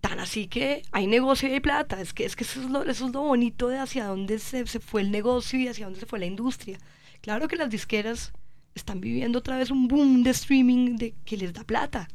[0.00, 2.00] tan así que hay negocio y hay plata.
[2.00, 4.66] Es que, es que eso, es lo, eso es lo bonito de hacia dónde se,
[4.66, 6.78] se fue el negocio y hacia dónde se fue la industria.
[7.20, 8.32] Claro que las disqueras
[8.76, 12.08] están viviendo otra vez un boom de streaming de, que les da plata.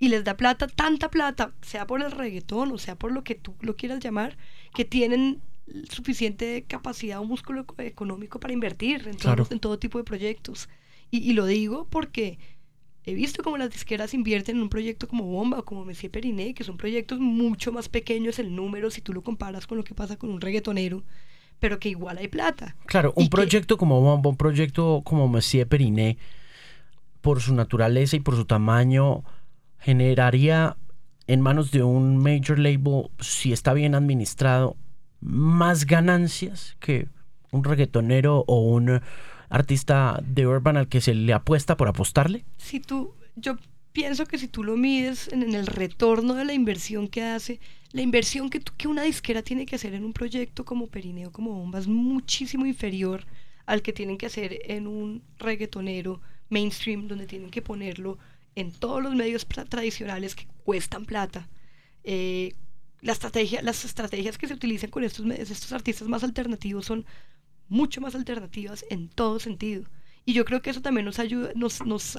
[0.00, 3.34] Y les da plata, tanta plata, sea por el reggaetón o sea por lo que
[3.34, 4.36] tú lo quieras llamar,
[4.74, 5.40] que tienen
[5.90, 9.16] suficiente capacidad o músculo económico para invertir en,
[9.50, 10.68] en todo tipo de proyectos.
[11.10, 12.38] Y, lo digo porque
[13.04, 16.52] he visto como las disqueras invierten en un proyecto como Bomba o como Messier Periné,
[16.54, 19.94] que son proyectos mucho más pequeños el número si tú lo comparas con lo que
[19.94, 21.02] pasa con un reggaetonero,
[21.60, 22.76] pero que igual hay plata.
[22.86, 26.18] Claro, un proyecto como Bomba, un proyecto como Messier Periné,
[27.20, 29.24] por su naturaleza y por su tamaño,
[29.78, 30.76] generaría
[31.26, 34.76] en manos de un major label, si está bien administrado,
[35.20, 37.08] más ganancias que
[37.50, 39.00] un reggaetonero o un
[39.48, 42.44] artista de urban al que se le apuesta por apostarle?
[42.56, 43.56] Si tú, yo
[43.98, 47.58] pienso que si tú lo mides en, el retorno de la inversión que hace,
[47.90, 51.52] la inversión que, que una disquera tiene que hacer en un proyecto como Perineo, como
[51.52, 53.26] Bomba, es muchísimo inferior
[53.66, 58.18] al que tienen que hacer en un reggaetonero mainstream, donde tienen que ponerlo
[58.54, 61.48] en todos los medios tradicionales que cuestan plata,
[62.04, 62.54] eh,
[63.00, 67.04] la estrategia, las estrategias que se utilizan con estos, estos artistas más alternativos son
[67.66, 69.90] mucho más alternativas en todo sentido.
[70.24, 72.16] Y yo creo que eso también nos ayuda, nos, nos,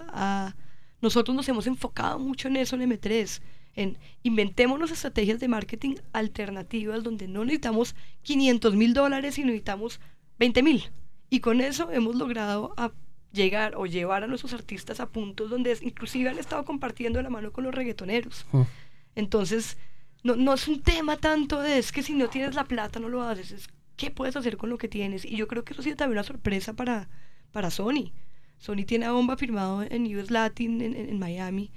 [1.02, 3.41] nosotros nos hemos enfocado mucho en eso en M3,
[3.76, 10.00] en inventémonos estrategias de marketing alternativas donde no necesitamos 500 mil dólares y necesitamos
[10.38, 10.84] 20 mil.
[11.30, 12.74] Y con eso hemos logrado
[13.32, 17.52] llegar o llevar a nuestros artistas a puntos donde inclusive han estado compartiendo la mano
[17.52, 18.45] con los reggaetoneros.
[18.52, 18.62] Mm.
[19.16, 19.78] Entonces,
[20.24, 23.10] no, no es un tema tanto de es que si no tienes la plata no
[23.10, 25.26] lo haces, es qué puedes hacer con lo que tienes.
[25.26, 27.10] Y yo creo que eso ha sido también una sorpresa para,
[27.52, 28.12] para Sony.
[28.60, 31.72] Sony tiene a Bomba firmado en US Latin, en, Miami,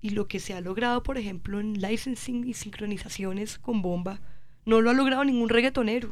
[0.00, 4.20] y lo que se ha logrado, por ejemplo, en licensing y sincronizaciones con Bomba,
[4.66, 6.10] no lo ha logrado ningún reggaetonero.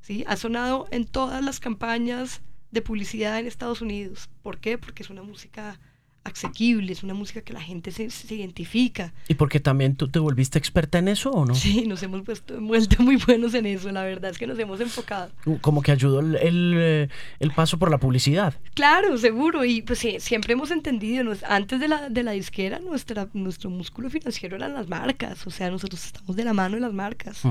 [0.00, 0.24] ¿sí?
[0.26, 4.30] Ha sonado en todas las campañas de publicidad en Estados Unidos.
[4.42, 4.78] ¿Por qué?
[4.78, 5.78] Porque es una música
[6.24, 9.12] asequible, es una música que la gente se, identifica.
[9.28, 11.54] ¿Y porque también tú te volviste experta en eso o no?
[11.54, 14.80] Sí, nos hemos puesto, vuelto muy buenos en eso, la verdad es que nos hemos
[14.80, 15.30] enfocado.
[15.44, 18.54] Uh, como que ayudó el, el, el paso por la publicidad.
[18.74, 23.28] Claro, seguro, y pues sí, siempre hemos entendido, antes de la, de la disquera, nuestra,
[23.34, 26.92] nuestro músculo financiero eran las marcas, o sea, nosotros estamos de la mano de las
[26.92, 27.42] marcas.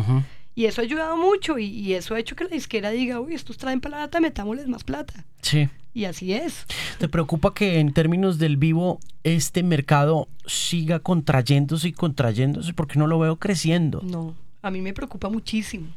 [0.55, 3.33] Y eso ha ayudado mucho y, y, eso ha hecho que la disquera diga, uy,
[3.33, 5.25] estos traen plata, metámosles más plata.
[5.41, 5.69] Sí.
[5.93, 6.65] Y así es.
[6.97, 13.05] ¿Te preocupa que en términos del vivo este mercado siga contrayéndose y contrayéndose porque no
[13.07, 14.01] lo veo creciendo?
[14.03, 15.87] No, a mí me preocupa muchísimo.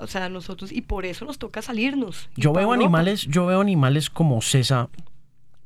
[0.00, 2.30] o sea, nosotros y por eso nos toca salirnos.
[2.36, 4.88] Yo veo animales, yo veo animales como César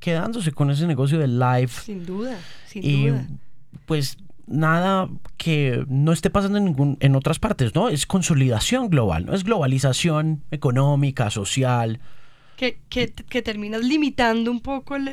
[0.01, 1.69] quedándose con ese negocio del live.
[1.69, 2.37] Sin duda,
[2.67, 3.27] sin y, duda.
[3.87, 7.89] Pues nada que no esté pasando en ningún en otras partes, ¿no?
[7.89, 12.01] Es consolidación global, no es globalización económica, social
[12.57, 15.13] que, que, que terminas limitando un poco la,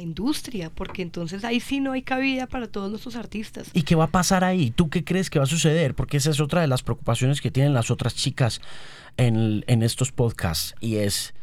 [0.00, 3.70] industria, porque entonces ahí sí no hay cabida para todos nuestros artistas.
[3.72, 4.70] ¿Y qué va a pasar ahí?
[4.70, 5.94] ¿Tú qué crees que va a suceder?
[5.94, 8.60] Porque esa es otra de las preocupaciones que tienen las otras chicas
[9.16, 11.34] en, en estos podcasts y es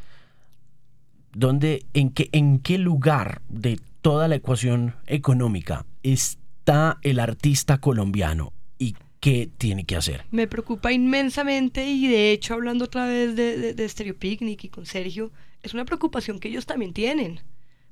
[1.33, 8.51] ¿dónde, en, qué, en qué lugar de toda la ecuación económica está el artista colombiano
[8.77, 10.25] y qué tiene que hacer.
[10.31, 14.85] Me preocupa inmensamente y de hecho hablando otra vez de, de, Stereo Picnic y con
[14.85, 15.31] Sergio,
[15.61, 17.41] es una preocupación que ellos también tienen.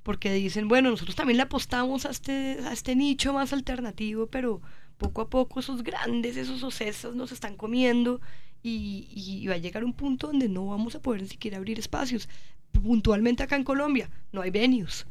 [0.01, 4.61] Porque dicen, bueno, nosotros también le apostamos a este, a este nicho más alternativo, pero
[4.97, 8.19] poco a poco esos grandes, esos ocesos nos están comiendo
[8.63, 11.77] y, y, va a llegar un punto donde no vamos a poder ni siquiera abrir
[11.77, 12.27] espacios.
[12.71, 15.05] Puntualmente acá en Colombia no hay venues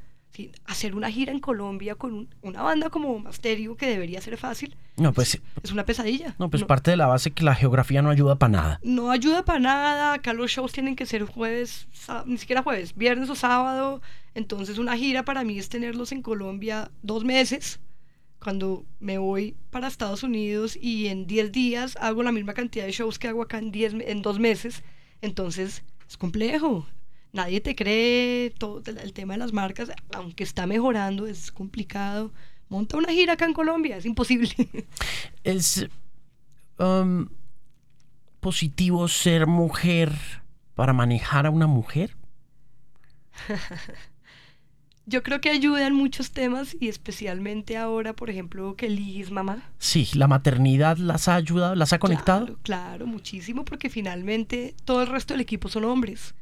[0.66, 5.12] hacer una gira en Colombia con una banda como Masterio, que debería ser fácil, no,
[5.12, 6.34] pues, es, una pesadilla.
[6.38, 8.80] No, pues parte de la base que la geografía no ayuda para nada.
[8.82, 11.88] No ayuda para nada, acá los shows tienen que ser jueves,
[12.26, 14.00] ni siquiera jueves, viernes o sábado,
[14.34, 17.80] entonces una gira para mí es tenerlos en Colombia dos meses,
[18.40, 22.92] cuando me voy para Estados Unidos y en 10 días hago la misma cantidad de
[22.92, 24.84] shows que hago acá en, diez, en dos meses,
[25.22, 26.86] entonces es complejo,
[27.32, 32.32] nadie te cree, todo el tema de las marcas, aunque está mejorando, es complicado.
[32.68, 34.50] Monta una gira acá en Colombia, es imposible.
[35.44, 35.86] Es
[36.78, 37.28] um,
[38.40, 40.12] positivo ser mujer
[40.74, 42.16] para manejar a una mujer.
[45.06, 49.30] yo creo que ayuda en muchos temas y especialmente ahora, por ejemplo, que Lee es
[49.30, 49.62] mamá.
[49.78, 52.44] Sí, la maternidad las ha ayudado, las ha conectado.
[52.44, 56.34] Claro, claro, muchísimo, porque finalmente todo el resto del equipo son hombres.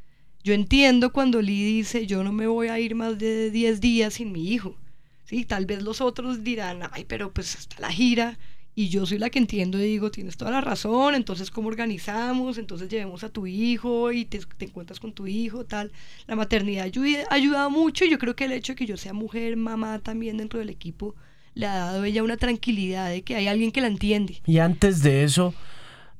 [0.46, 4.14] Yo entiendo cuando Lee dice, yo no me voy a ir más de 10 días
[4.14, 4.76] sin mi hijo.
[5.24, 8.38] Sí, tal vez los otros dirán, ay, pero pues hasta la gira.
[8.72, 12.58] Y yo soy la que entiendo y digo, tienes toda la razón, entonces cómo organizamos,
[12.58, 15.90] entonces llevemos a tu hijo y te, te encuentras con tu hijo, tal.
[16.28, 18.96] La maternidad ayuda, ha ayudado mucho y yo creo que el hecho de que yo
[18.96, 21.16] sea mujer, mamá también dentro del equipo,
[21.54, 24.42] le ha dado a ella una tranquilidad de que hay alguien que la entiende.
[24.46, 25.54] Y antes de eso,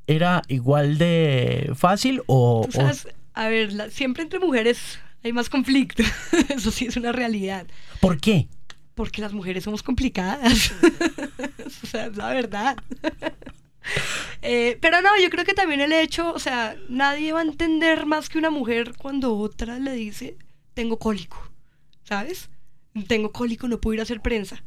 [0.09, 2.67] ¿era igual de fácil o...?
[3.37, 6.03] A ver, la- siempre entre mujeres hay más conflicto,
[6.49, 7.67] eso sí es una realidad.
[8.01, 8.49] ¿Por qué?
[8.95, 10.73] Porque las mujeres somos complicadas.
[11.83, 12.77] o sea, es la verdad.
[14.43, 18.05] Eh, pero no, yo creo que también el hecho, o sea, nadie va a entender
[18.05, 20.37] más que una mujer cuando otra le dice,
[20.75, 21.51] tengo cólico,
[22.03, 22.51] ¿sabes?
[23.07, 24.63] Tengo cólico, no puedo ir a hacer prensa.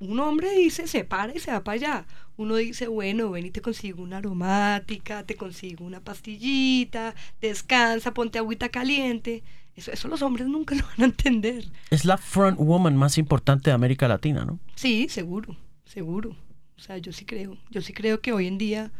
[0.00, 2.06] Un hombre dice, se para y se va para allá.
[2.36, 8.38] Uno dice, bueno, ven y te consigo una aromática, te consigo una pastillita, descansa, ponte
[8.38, 9.42] agüita caliente.
[9.74, 11.64] Eso, eso los hombres nunca lo van a entender.
[11.90, 14.60] Es la front woman más importante de América Latina, ¿no?
[14.76, 16.36] Sí, seguro, seguro.
[16.76, 17.56] O sea, yo sí creo.
[17.70, 18.92] Yo sí creo que hoy en día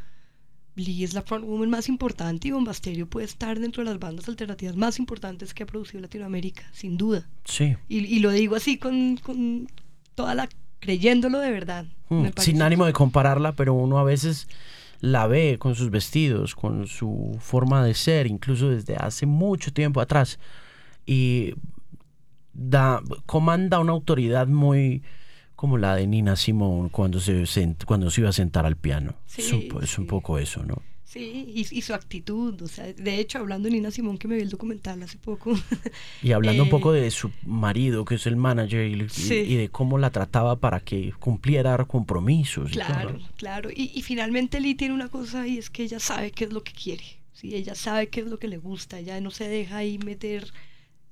[0.79, 4.77] Lee es la frontwoman más importante y Bombasterio puede estar dentro de las bandas alternativas
[4.77, 7.29] más importantes que ha producido Latinoamérica, sin duda.
[7.45, 7.77] Sí.
[7.89, 9.69] Y, y lo digo así con, con
[10.15, 10.49] toda la...
[10.81, 11.85] creyéndolo de verdad.
[12.09, 12.43] Mm, parece.
[12.53, 14.49] Sin ánimo de compararla, pero uno a veces
[15.01, 20.01] la ve con sus vestidos, con su forma de ser, incluso desde hace mucho tiempo
[20.01, 20.39] atrás.
[21.07, 21.55] Y
[22.53, 25.03] da, comanda una autoridad muy
[25.55, 29.15] como la de Nina Simone cuando se, sent- cuando se iba a sentar al piano.
[29.37, 30.83] es, un, Sí, es un poco eso, ¿no?
[31.11, 32.61] Sí, y, y su actitud.
[32.61, 35.55] O sea, de hecho, hablando de Nina Simón, que me vi el documental hace poco.
[36.23, 39.35] Y hablando un Eh, poco de su marido, que es el manager, y, y- Sí.
[39.35, 42.71] y de cómo la trataba para que cumpliera compromisos.
[42.71, 43.29] y Claro, todo.
[43.39, 43.71] claro.
[43.75, 46.63] Y, y finalmente Lee tiene una cosa y es que ella sabe qué es lo
[46.63, 47.05] que quiere.
[47.33, 47.55] ¿sí?
[47.55, 48.99] Ella sabe qué es lo que le gusta.
[48.99, 50.53] Ella no se deja ahí meter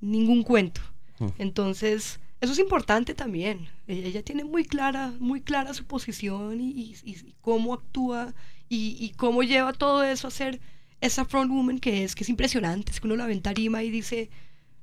[0.03, 0.83] ningún cuento.
[1.21, 1.27] Mm.
[1.39, 3.69] Entonces, eso es importante también.
[3.87, 8.35] Ella, ella tiene muy clara, muy clara su posición y, y- y cómo actúa
[8.69, 10.61] y, y cómo lleva todo eso a ser
[11.01, 12.93] esa front woman que es, que es impresionante.
[12.93, 14.31] Es que uno la ve en tarima y dice,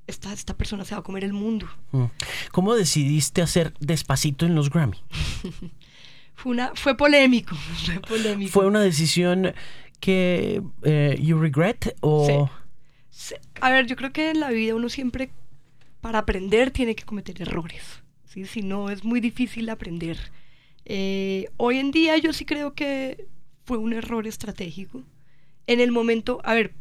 [0.08, 1.68] esta, esta persona se va a comer el mundo.
[1.92, 2.06] Mm.
[2.52, 4.98] ¿Cómo decidiste hacer despacito en los Grammy?
[6.36, 7.56] Fue, una, fue polémico,
[7.86, 8.52] fue polémico.
[8.52, 9.54] ¿Fue una decisión
[10.00, 12.50] que eh, you regret o
[13.12, 13.36] Sí.
[13.62, 15.30] A ver, yo creo que en la vida uno siempre,
[16.02, 18.04] para aprender, tiene que cometer errores.
[18.26, 18.46] ¿sí?
[18.46, 20.18] Si no, es muy difícil aprender.
[20.86, 23.28] Eh, hoy en día yo sí creo que
[23.66, 25.04] fue un error estratégico.
[25.68, 26.74] En el momento, a ver,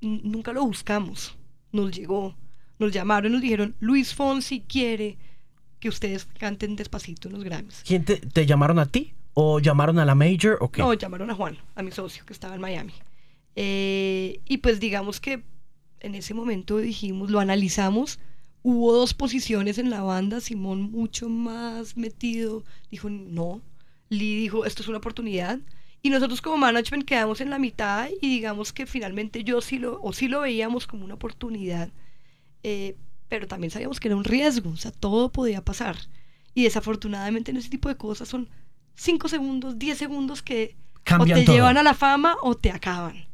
[0.00, 1.36] nunca lo buscamos.
[1.72, 2.36] Nos llegó,
[2.78, 5.18] nos llamaron, nos dijeron, Luis Fonsi quiere
[5.80, 7.82] que ustedes canten despacito en los Grammys.
[7.86, 10.80] quién te, te llamaron a ti o llamaron a la major o qué?
[10.80, 12.92] No, llamaron a Juan, a mi socio que estaba en Miami.
[13.56, 15.44] Eh, y pues digamos que
[16.00, 18.18] en ese momento dijimos, lo analizamos.
[18.62, 23.60] Hubo dos posiciones en la banda, Simón mucho más metido, dijo no,
[24.08, 25.58] Lee dijo, esto es una oportunidad.
[26.04, 29.98] Y nosotros como management quedamos en la mitad y digamos que finalmente yo sí lo,
[30.02, 31.88] o sí lo veíamos como una oportunidad,
[32.62, 32.98] eh,
[33.30, 35.96] pero también sabíamos que era un riesgo, o sea, todo podía pasar.
[36.52, 38.50] Y desafortunadamente en ese tipo de cosas son
[38.96, 41.56] 5 segundos, 10 segundos que Cambian o te todo.
[41.56, 43.26] llevan a la fama o te acaban.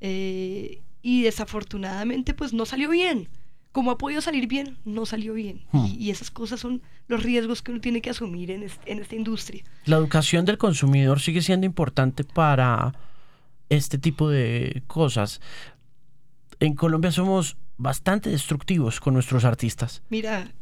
[0.00, 3.28] Eh, y desafortunadamente pues no salió bien.
[3.76, 5.66] Como ha podido salir bien, no salió bien.
[5.72, 5.84] Hmm.
[5.84, 9.00] Y, y esas cosas son los riesgos que uno tiene que asumir en, est- en
[9.00, 9.62] esta industria.
[9.84, 12.94] La educación del consumidor sigue siendo importante para
[13.68, 15.40] este tipo de cosas.
[16.58, 20.02] En Colombia somos bastante destructivos con nuestros artistas.
[20.08, 20.52] Mira,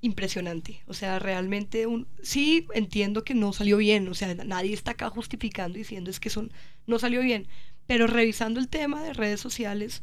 [0.00, 0.82] impresionante.
[0.86, 4.08] O sea, realmente un, sí entiendo que no salió bien.
[4.08, 6.50] O sea, nadie está acá justificando diciendo es que son
[6.86, 7.48] no salió bien.
[7.86, 10.02] Pero revisando el tema de redes sociales,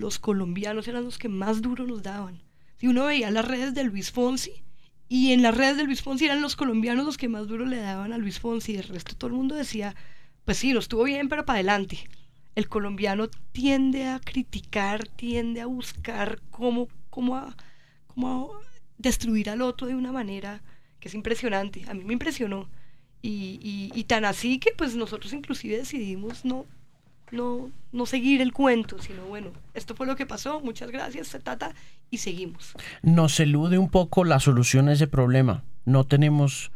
[0.00, 2.42] los colombianos eran los que más duro nos daban.
[2.78, 4.62] Si uno veía las redes de Luis Fonsi
[5.08, 7.76] y en las redes de Luis Fonsi eran los colombianos los que más duro le
[7.78, 8.76] daban a Luis Fonsi.
[8.76, 9.94] El resto todo el mundo decía,
[10.44, 11.98] pues sí, lo estuvo bien, pero para adelante.
[12.56, 17.56] El colombiano tiende a criticar, tiende a buscar cómo, cómo, a-
[18.06, 18.60] cómo a
[18.98, 20.62] destruir al otro de una manera
[20.98, 21.84] que es impresionante.
[21.88, 22.68] A mí me impresionó.
[23.22, 26.64] Y, y- y tan así que pues nosotros inclusive decidimos no,
[27.30, 31.74] no, no seguir el cuento, sino bueno, esto fue lo que pasó, muchas gracias, tata,
[32.10, 32.74] y seguimos.
[33.02, 35.62] Nos elude un poco la solución a ese problema.
[35.84, 36.70] No tenemos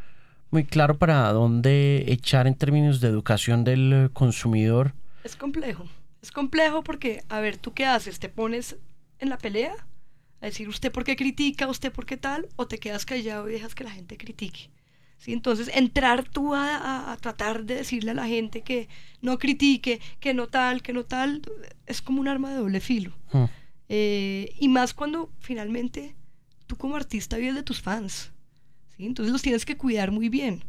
[0.50, 4.94] muy claro para dónde echar en términos de educación del consumidor.
[5.24, 5.86] Es complejo,
[6.22, 8.18] es complejo porque, a ver, ¿tú qué haces?
[8.18, 8.76] ¿Te pones
[9.18, 9.74] en la pelea?
[10.44, 13.52] a decir usted por qué critica, usted por qué tal, o te quedas callado y
[13.52, 14.68] dejas que la gente critique.
[15.25, 15.33] ¿Sí?
[15.33, 18.89] Entonces, entrar tú a, tratar de decirle a la gente que
[19.22, 21.41] no critique, que no tal, que no tal,
[21.87, 23.14] es como un arma de doble filo.
[23.33, 23.45] Hmm.
[23.89, 26.14] Eh, y más cuando finalmente
[26.66, 28.33] tú como artista vives de tus fans.
[28.95, 29.07] ¿sí?
[29.07, 30.62] Entonces los tienes que cuidar muy bien.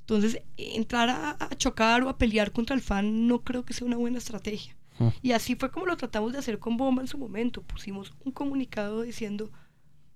[0.00, 3.96] Entonces, entrar a, chocar o a pelear contra el fan no creo que sea una
[3.96, 4.76] buena estrategia.
[4.98, 5.08] Mm.
[5.22, 7.62] Y así fue como lo tratamos de hacer con Bomba en su momento.
[7.62, 9.52] Pusimos un comunicado diciendo,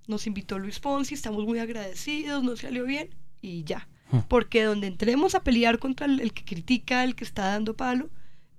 [0.08, 3.10] nos invitó Luis Fonsi, estamos muy agradecidos, no salió bien
[3.44, 3.86] y ya.
[4.10, 4.20] Mm.
[4.28, 8.08] Porque donde entremos a pelear contra el, que critica, el que está dando palo,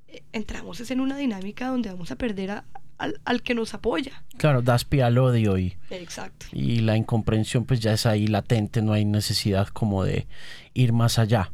[0.07, 2.65] eh, entramos es en una dinámica donde vamos a perder a,
[2.97, 4.23] al, que nos apoya.
[4.37, 6.45] Claro, das pie al odio y, Exacto.
[6.51, 10.27] y la incomprensión pues ya es ahí latente, no hay necesidad como de
[10.73, 11.51] ir más allá.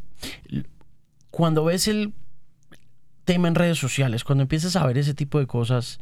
[1.30, 2.14] Cuando ves el
[3.24, 6.00] tema en redes sociales, cuando empiezas a ver ese tipo de cosas,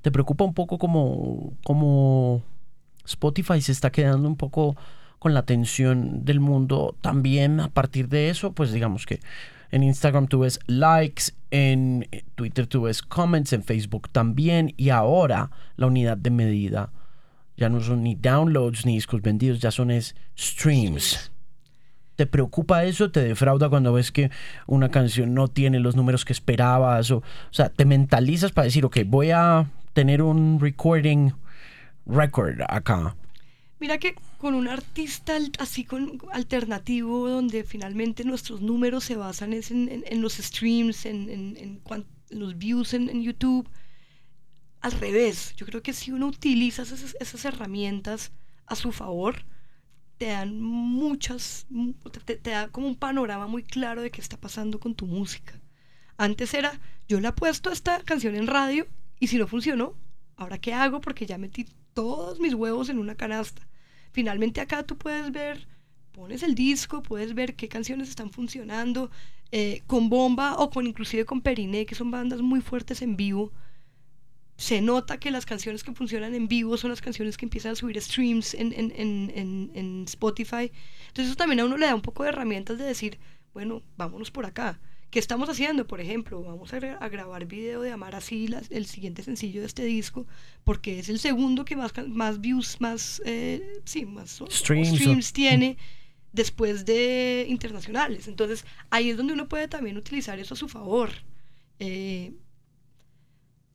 [0.00, 2.42] ¿te preocupa un poco como, como
[3.04, 4.76] Spotify se está quedando un poco
[5.20, 8.52] con la atención del mundo también a partir de eso?
[8.52, 9.20] Pues digamos que
[9.70, 14.74] en Instagram tú ves likes, en Twitter tú ves comments, en Facebook también.
[14.76, 16.90] Y ahora la unidad de medida
[17.56, 21.30] ya no son ni downloads ni discos vendidos, ya son es streams.
[22.16, 23.10] ¿Te preocupa eso?
[23.10, 24.30] ¿Te defrauda cuando ves que
[24.66, 27.10] una canción no tiene los números que esperabas?
[27.10, 31.32] O, o sea, te mentalizas para decir, ok, voy a tener un recording
[32.06, 33.14] record acá.
[33.78, 40.22] Mira que con un artista así con alternativo donde finalmente nuestros números se basan en,
[40.22, 41.82] los streams, en,
[42.30, 43.68] los views en, YouTube.
[44.80, 48.32] Al revés, yo creo que si uno utiliza esas, herramientas
[48.64, 49.44] a su favor,
[50.16, 51.66] te dan muchas,
[52.24, 55.60] te, te, da como un panorama muy claro de qué está pasando con tu música.
[56.16, 58.86] Antes era, yo le he puesto esta canción en radio
[59.18, 59.94] y si no funcionó,
[60.36, 63.68] ahora qué hago porque ya metí todos mis huevos en una canasta.
[64.12, 65.68] Finalmente acá tú puedes ver,
[66.12, 69.10] pones el disco, puedes ver qué canciones están funcionando,
[69.52, 73.52] eh, con Bomba o con inclusive con Periné, que son bandas muy fuertes en vivo.
[74.56, 77.76] Se nota que las canciones que funcionan en vivo son las canciones que empiezan a
[77.76, 80.70] subir streams en, en, en, en Spotify.
[81.08, 83.18] Entonces eso también a uno le da un poco de herramientas de decir,
[83.54, 84.78] bueno, vámonos por acá.
[85.10, 85.86] ¿Qué estamos haciendo?
[85.88, 90.26] Por ejemplo, vamos a, grabar video de Amar así, el siguiente sencillo de este disco,
[90.62, 95.76] porque es el segundo que más, más views, más, eh, sí, más streams, tiene
[96.32, 98.28] después de internacionales.
[98.28, 101.10] Entonces, ahí es donde uno puede también utilizar eso a su favor.
[101.80, 102.32] Eh,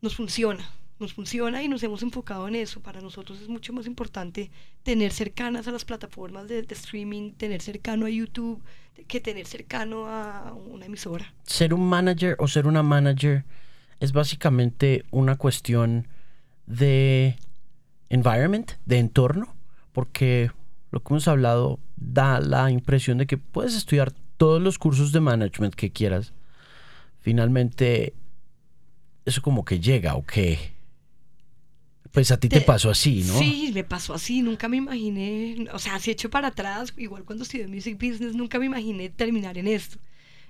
[0.02, 2.82] nos funciona nos funciona y nos hemos enfocado en eso.
[2.82, 4.52] Para nosotros es mucho más importante
[4.84, 8.62] tener cercanas a las plataformas de, streaming, tener cercano a YouTube,
[9.08, 11.34] que tener cercano a una emisora.
[11.44, 13.44] Ser un manager o ser una manager
[14.00, 16.08] es básicamente una cuestión
[16.66, 17.38] de
[18.10, 19.56] environment, de entorno,
[19.92, 20.52] porque
[20.92, 25.20] lo que hemos hablado da la impresión de que puedes estudiar todos los cursos de
[25.20, 26.34] management que quieras.
[27.20, 28.14] Finalmente,
[29.26, 30.75] eso como que llega o qué
[32.16, 33.38] pues a ti te, pasó así, ¿no?
[33.38, 37.44] Sí, me pasó así, nunca me imaginé, o sea, si hecho para atrás, igual cuando
[37.44, 39.98] estudié Music Business, nunca me imaginé terminar en esto.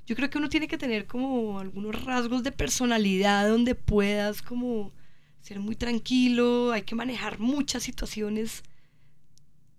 [0.06, 4.92] Yo creo que uno tiene que tener como algunos rasgos de personalidad donde puedas como
[5.42, 8.62] ser muy tranquilo, hay que manejar muchas situaciones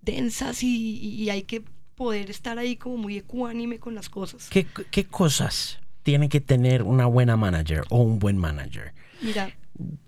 [0.02, 1.62] densas y, hay que
[1.94, 4.48] poder estar ahí como muy ecuánime con las cosas.
[4.50, 8.92] ¿Qué, ¿Qué, cosas tiene que tener una buena manager o un buen manager?
[9.22, 9.54] Mira.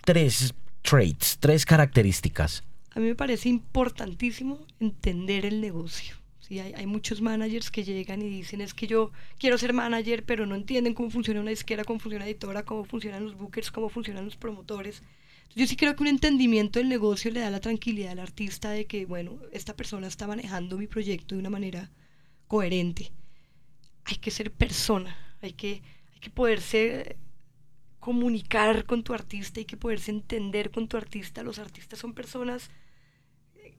[0.04, 0.54] Tres
[0.88, 2.64] traits, tres características.
[2.92, 6.16] A mí me parece importantísimo entender el negocio.
[6.40, 10.46] Sí, hay, muchos managers que llegan y dicen es que yo quiero ser manager, pero
[10.46, 13.90] no entienden cómo funciona una disquera, cómo funciona una editora, cómo funcionan los bookers, cómo
[13.90, 15.02] funcionan los promotores.
[15.54, 18.86] yo sí creo que un entendimiento del negocio le da la tranquilidad al artista de
[18.86, 21.90] que, bueno, esta persona está manejando mi proyecto de una manera
[22.46, 23.12] coherente.
[24.04, 25.82] Hay que ser persona, hay que,
[26.14, 27.18] hay que poderse
[28.08, 31.42] comunicar con tu artista y que poderse entender con tu artista.
[31.42, 32.70] Los artistas son personas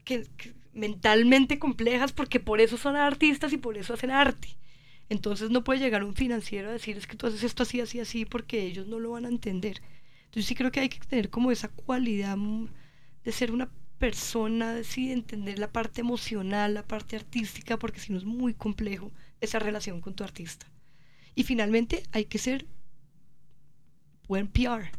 [0.06, 0.28] que,
[0.72, 4.50] mentalmente complejas porque por eso son artistas y por eso hacen arte.
[5.10, 8.00] Entonces no puede llegar un financiero a decir es que tú haces esto así, así,
[8.00, 9.82] así porque ellos no lo van a entender.
[10.26, 12.38] Entonces sí creo que hay que tener como esa cualidad
[13.24, 18.20] de ser una persona, de entender la parte emocional, la parte artística, porque si no
[18.20, 19.12] es muy complejo
[19.42, 20.68] esa relación con tu artista.
[21.34, 22.68] Y finalmente hay que ser
[24.30, 24.92] buen PR.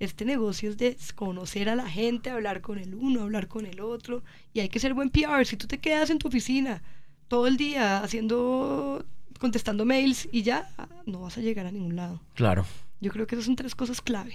[0.00, 3.80] Este negocio es de conocer a la gente, hablar con el uno, hablar con el
[3.80, 5.46] otro, y hay que ser buen PR.
[5.46, 6.82] Si tú te quedas en tu oficina
[7.28, 9.04] todo el día haciendo,
[9.38, 10.70] contestando mails y ya,
[11.06, 12.20] no vas a llegar a ningún lado.
[12.34, 12.66] Claro.
[13.00, 14.34] Yo creo que esas son tres cosas clave.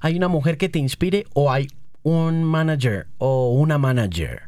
[0.00, 1.68] ¿Hay una mujer que te inspire o hay
[2.02, 4.44] un manager o una manager,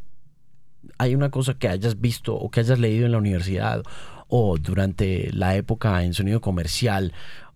[0.96, 3.82] hay una cosa que hayas visto o que hayas leído en la universidad
[4.28, 7.12] o durante la época en sonido comercial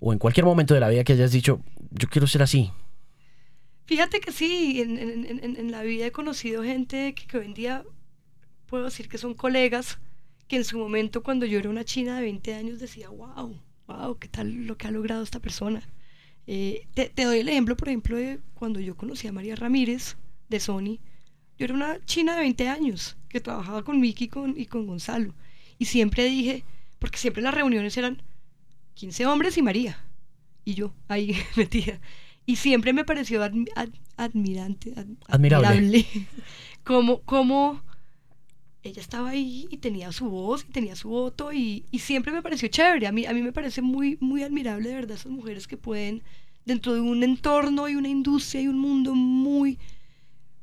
[0.06, 2.70] o en cualquier momento de la vida que hayas dicho, yo quiero ser así?
[3.86, 7.84] Fíjate que sí, en, la vida he conocido gente que, hoy en día
[8.66, 9.98] puedo decir que son colegas,
[10.46, 14.18] que en su momento cuando yo era una china de 20 años decía, wow, wow,
[14.18, 15.82] qué tal lo que ha logrado esta persona.
[16.46, 20.18] Eh, te, doy el ejemplo, por ejemplo, de cuando yo conocí a María Ramírez
[20.50, 20.98] de Sony.
[21.56, 25.34] Yo era una china de 20 años que trabajaba con Miki con, y con Gonzalo.
[25.78, 26.62] Y siempre dije,
[26.98, 28.20] porque siempre las reuniones eran
[28.94, 29.98] 15 hombres y María.
[30.64, 32.00] Y yo ahí metida.
[32.46, 33.42] Y siempre me pareció
[34.16, 34.94] admirante,
[35.26, 36.06] admirable.
[36.84, 37.82] como, como
[38.82, 42.42] ella estaba ahí y tenía su voz y tenía su voto y, y, siempre me
[42.42, 43.06] pareció chévere.
[43.06, 46.22] A mí, a mí me parece muy, muy admirable de verdad esas mujeres que pueden,
[46.66, 49.78] dentro de un entorno y una industria y un mundo muy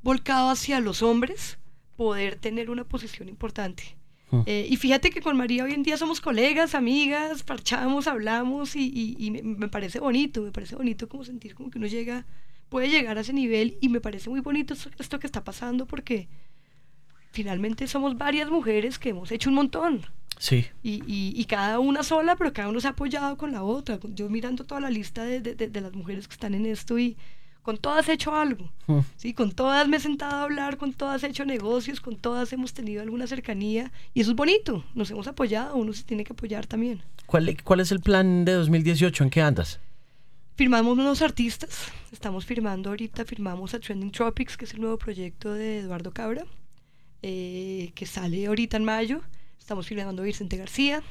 [0.03, 1.57] volcado hacia los hombres,
[1.95, 3.95] poder tener una posición importante.
[4.31, 4.41] Mm.
[4.45, 9.15] Eh, y fíjate que con María hoy en día somos colegas, amigas, parchamos, hablamos y,
[9.17, 12.25] y, me, parece bonito, me parece bonito como sentir como que uno llega,
[12.69, 16.29] puede llegar a ese nivel y me parece muy bonito esto, que está pasando porque
[17.31, 20.01] finalmente somos varias mujeres que hemos hecho un montón.
[20.39, 20.65] Sí.
[20.81, 23.99] Y, y, cada una sola, pero cada uno se ha apoyado con la otra.
[24.15, 27.15] Yo mirando toda la lista de, de, de las mujeres que están en esto y
[27.61, 28.99] con todas he hecho algo, mm.
[29.17, 29.33] ¿sí?
[29.33, 32.73] Con todas me he sentado a hablar, con todas he hecho negocios, con todas hemos
[32.73, 36.65] tenido alguna cercanía y eso es bonito, nos hemos apoyado, uno se tiene que apoyar
[36.65, 37.01] también.
[37.25, 39.23] ¿Cuál, cuál es el plan de 2018?
[39.23, 39.79] ¿En qué andas?
[40.55, 45.53] Firmamos unos artistas, estamos firmando ahorita, firmamos a Trending Tropics, que es el nuevo proyecto
[45.53, 46.45] de Eduardo Cabra,
[47.21, 49.21] eh, que sale ahorita en mayo,
[49.59, 51.01] estamos firmando a Vicente García,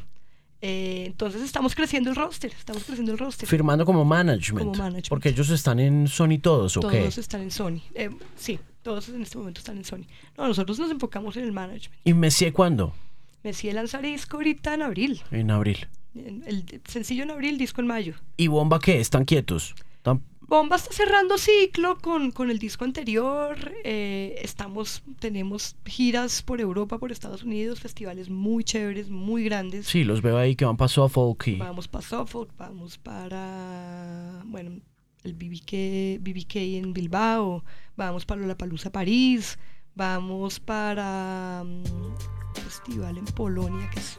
[0.62, 3.48] eh, entonces estamos creciendo el roster, estamos creciendo el roster.
[3.48, 4.66] Firmando como management.
[4.66, 5.08] Como management.
[5.08, 7.80] Porque ellos están en Sony todos, ¿o Todos están en Sony.
[7.94, 10.04] Eh, sí, todos en este momento están en Sony.
[10.36, 12.00] No, nosotros nos enfocamos en el management.
[12.04, 12.94] ¿Y Messier cuándo?
[13.42, 15.22] Messier lanzará disco ahorita en abril.
[15.30, 15.88] En abril.
[16.14, 18.14] El sencillo en abril, disco en mayo.
[18.36, 19.00] ¿Y Bomba qué?
[19.00, 19.74] ¿Están quietos?
[19.96, 23.56] ¿Están Bomba está cerrando ciclo con, con el disco anterior.
[23.84, 29.86] Eh, estamos, tenemos giras por Europa, por Estados Unidos, festivales muy chéveres, muy grandes.
[29.86, 31.46] Sí, los veo ahí que van para Suffolk.
[31.46, 31.54] Y...
[31.54, 34.80] Vamos para Suffolk, vamos para, bueno,
[35.22, 39.56] el BBK, BBK en Bilbao, vamos para La Palusa París,
[39.94, 44.18] vamos para un mm, festival en Polonia que es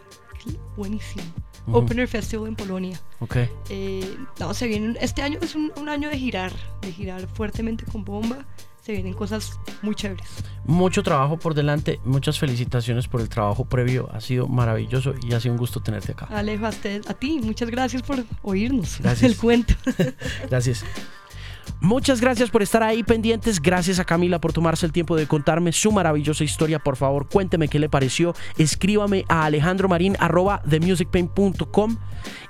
[0.75, 1.23] buenísimo.
[1.67, 2.99] Opener Festival en Polonia.
[3.19, 3.37] Ok.
[3.69, 8.03] Eh, no, se viene, este año es un, año de girar, de girar fuertemente con
[8.03, 8.45] bomba.
[8.83, 10.27] Se vienen cosas muy chéveres.
[10.65, 14.09] Mucho trabajo por delante, muchas felicitaciones por el trabajo previo.
[14.11, 16.25] Ha sido maravilloso y ha sido un gusto tenerte acá.
[16.31, 19.23] Alejo, a, a ti, muchas gracias por oírnos Gracias.
[19.31, 19.75] el cuento.
[20.49, 20.83] gracias.
[21.81, 23.59] Muchas gracias por estar ahí pendientes.
[23.59, 26.77] Gracias a Camila por tomarse el tiempo de contarme su maravillosa historia.
[26.77, 28.35] Por favor, cuénteme qué le pareció.
[28.59, 31.97] Escríbame a alejandromarin.com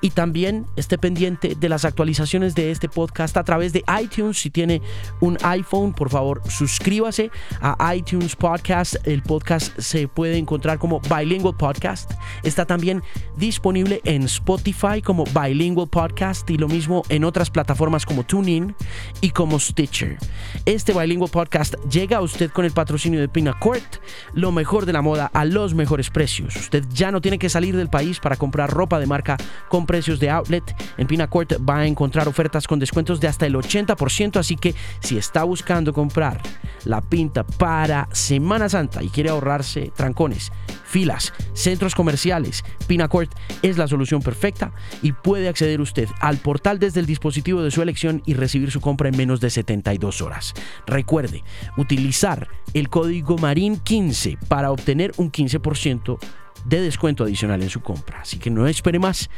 [0.01, 4.37] y también esté pendiente de las actualizaciones de este podcast a través de iTunes.
[4.37, 4.81] Si tiene
[5.21, 8.97] un iPhone, por favor, suscríbase a iTunes Podcast.
[9.07, 12.11] El podcast se puede encontrar como Bilingual Podcast.
[12.43, 13.01] Está también
[13.37, 18.75] disponible en Spotify como Bilingual Podcast y lo mismo en otras plataformas como TuneIn
[19.21, 20.17] y como Stitcher.
[20.65, 23.97] Este Bilingual Podcast llega a usted con el patrocinio de Pinacourt,
[24.33, 26.55] lo mejor de la moda a los mejores precios.
[26.55, 29.37] Usted ya no tiene que salir del país para comprar ropa de marca
[29.69, 30.63] con precios de outlet.
[30.97, 35.17] En Pinacourt va a encontrar ofertas con descuentos de hasta el 80%, así que si
[35.17, 36.41] está buscando comprar
[36.85, 40.51] la pinta para Semana Santa y quiere ahorrarse trancones,
[40.83, 46.99] filas, centros comerciales, Pinacourt es la solución perfecta y puede acceder usted al portal desde
[46.99, 50.53] el dispositivo de su elección y recibir su compra en menos de 72 horas.
[50.87, 51.43] Recuerde,
[51.77, 56.17] utilizar el código MARIN15 para obtener un 15%
[56.65, 58.21] de descuento adicional en su compra.
[58.21, 59.29] Así que no espere más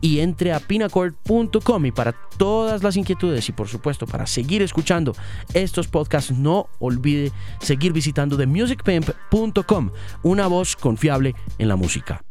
[0.00, 5.14] y entre a pinacord.com y para todas las inquietudes y por supuesto para seguir escuchando
[5.54, 9.90] estos podcasts no olvide seguir visitando themusicpimp.com,
[10.22, 12.22] una voz confiable en la música.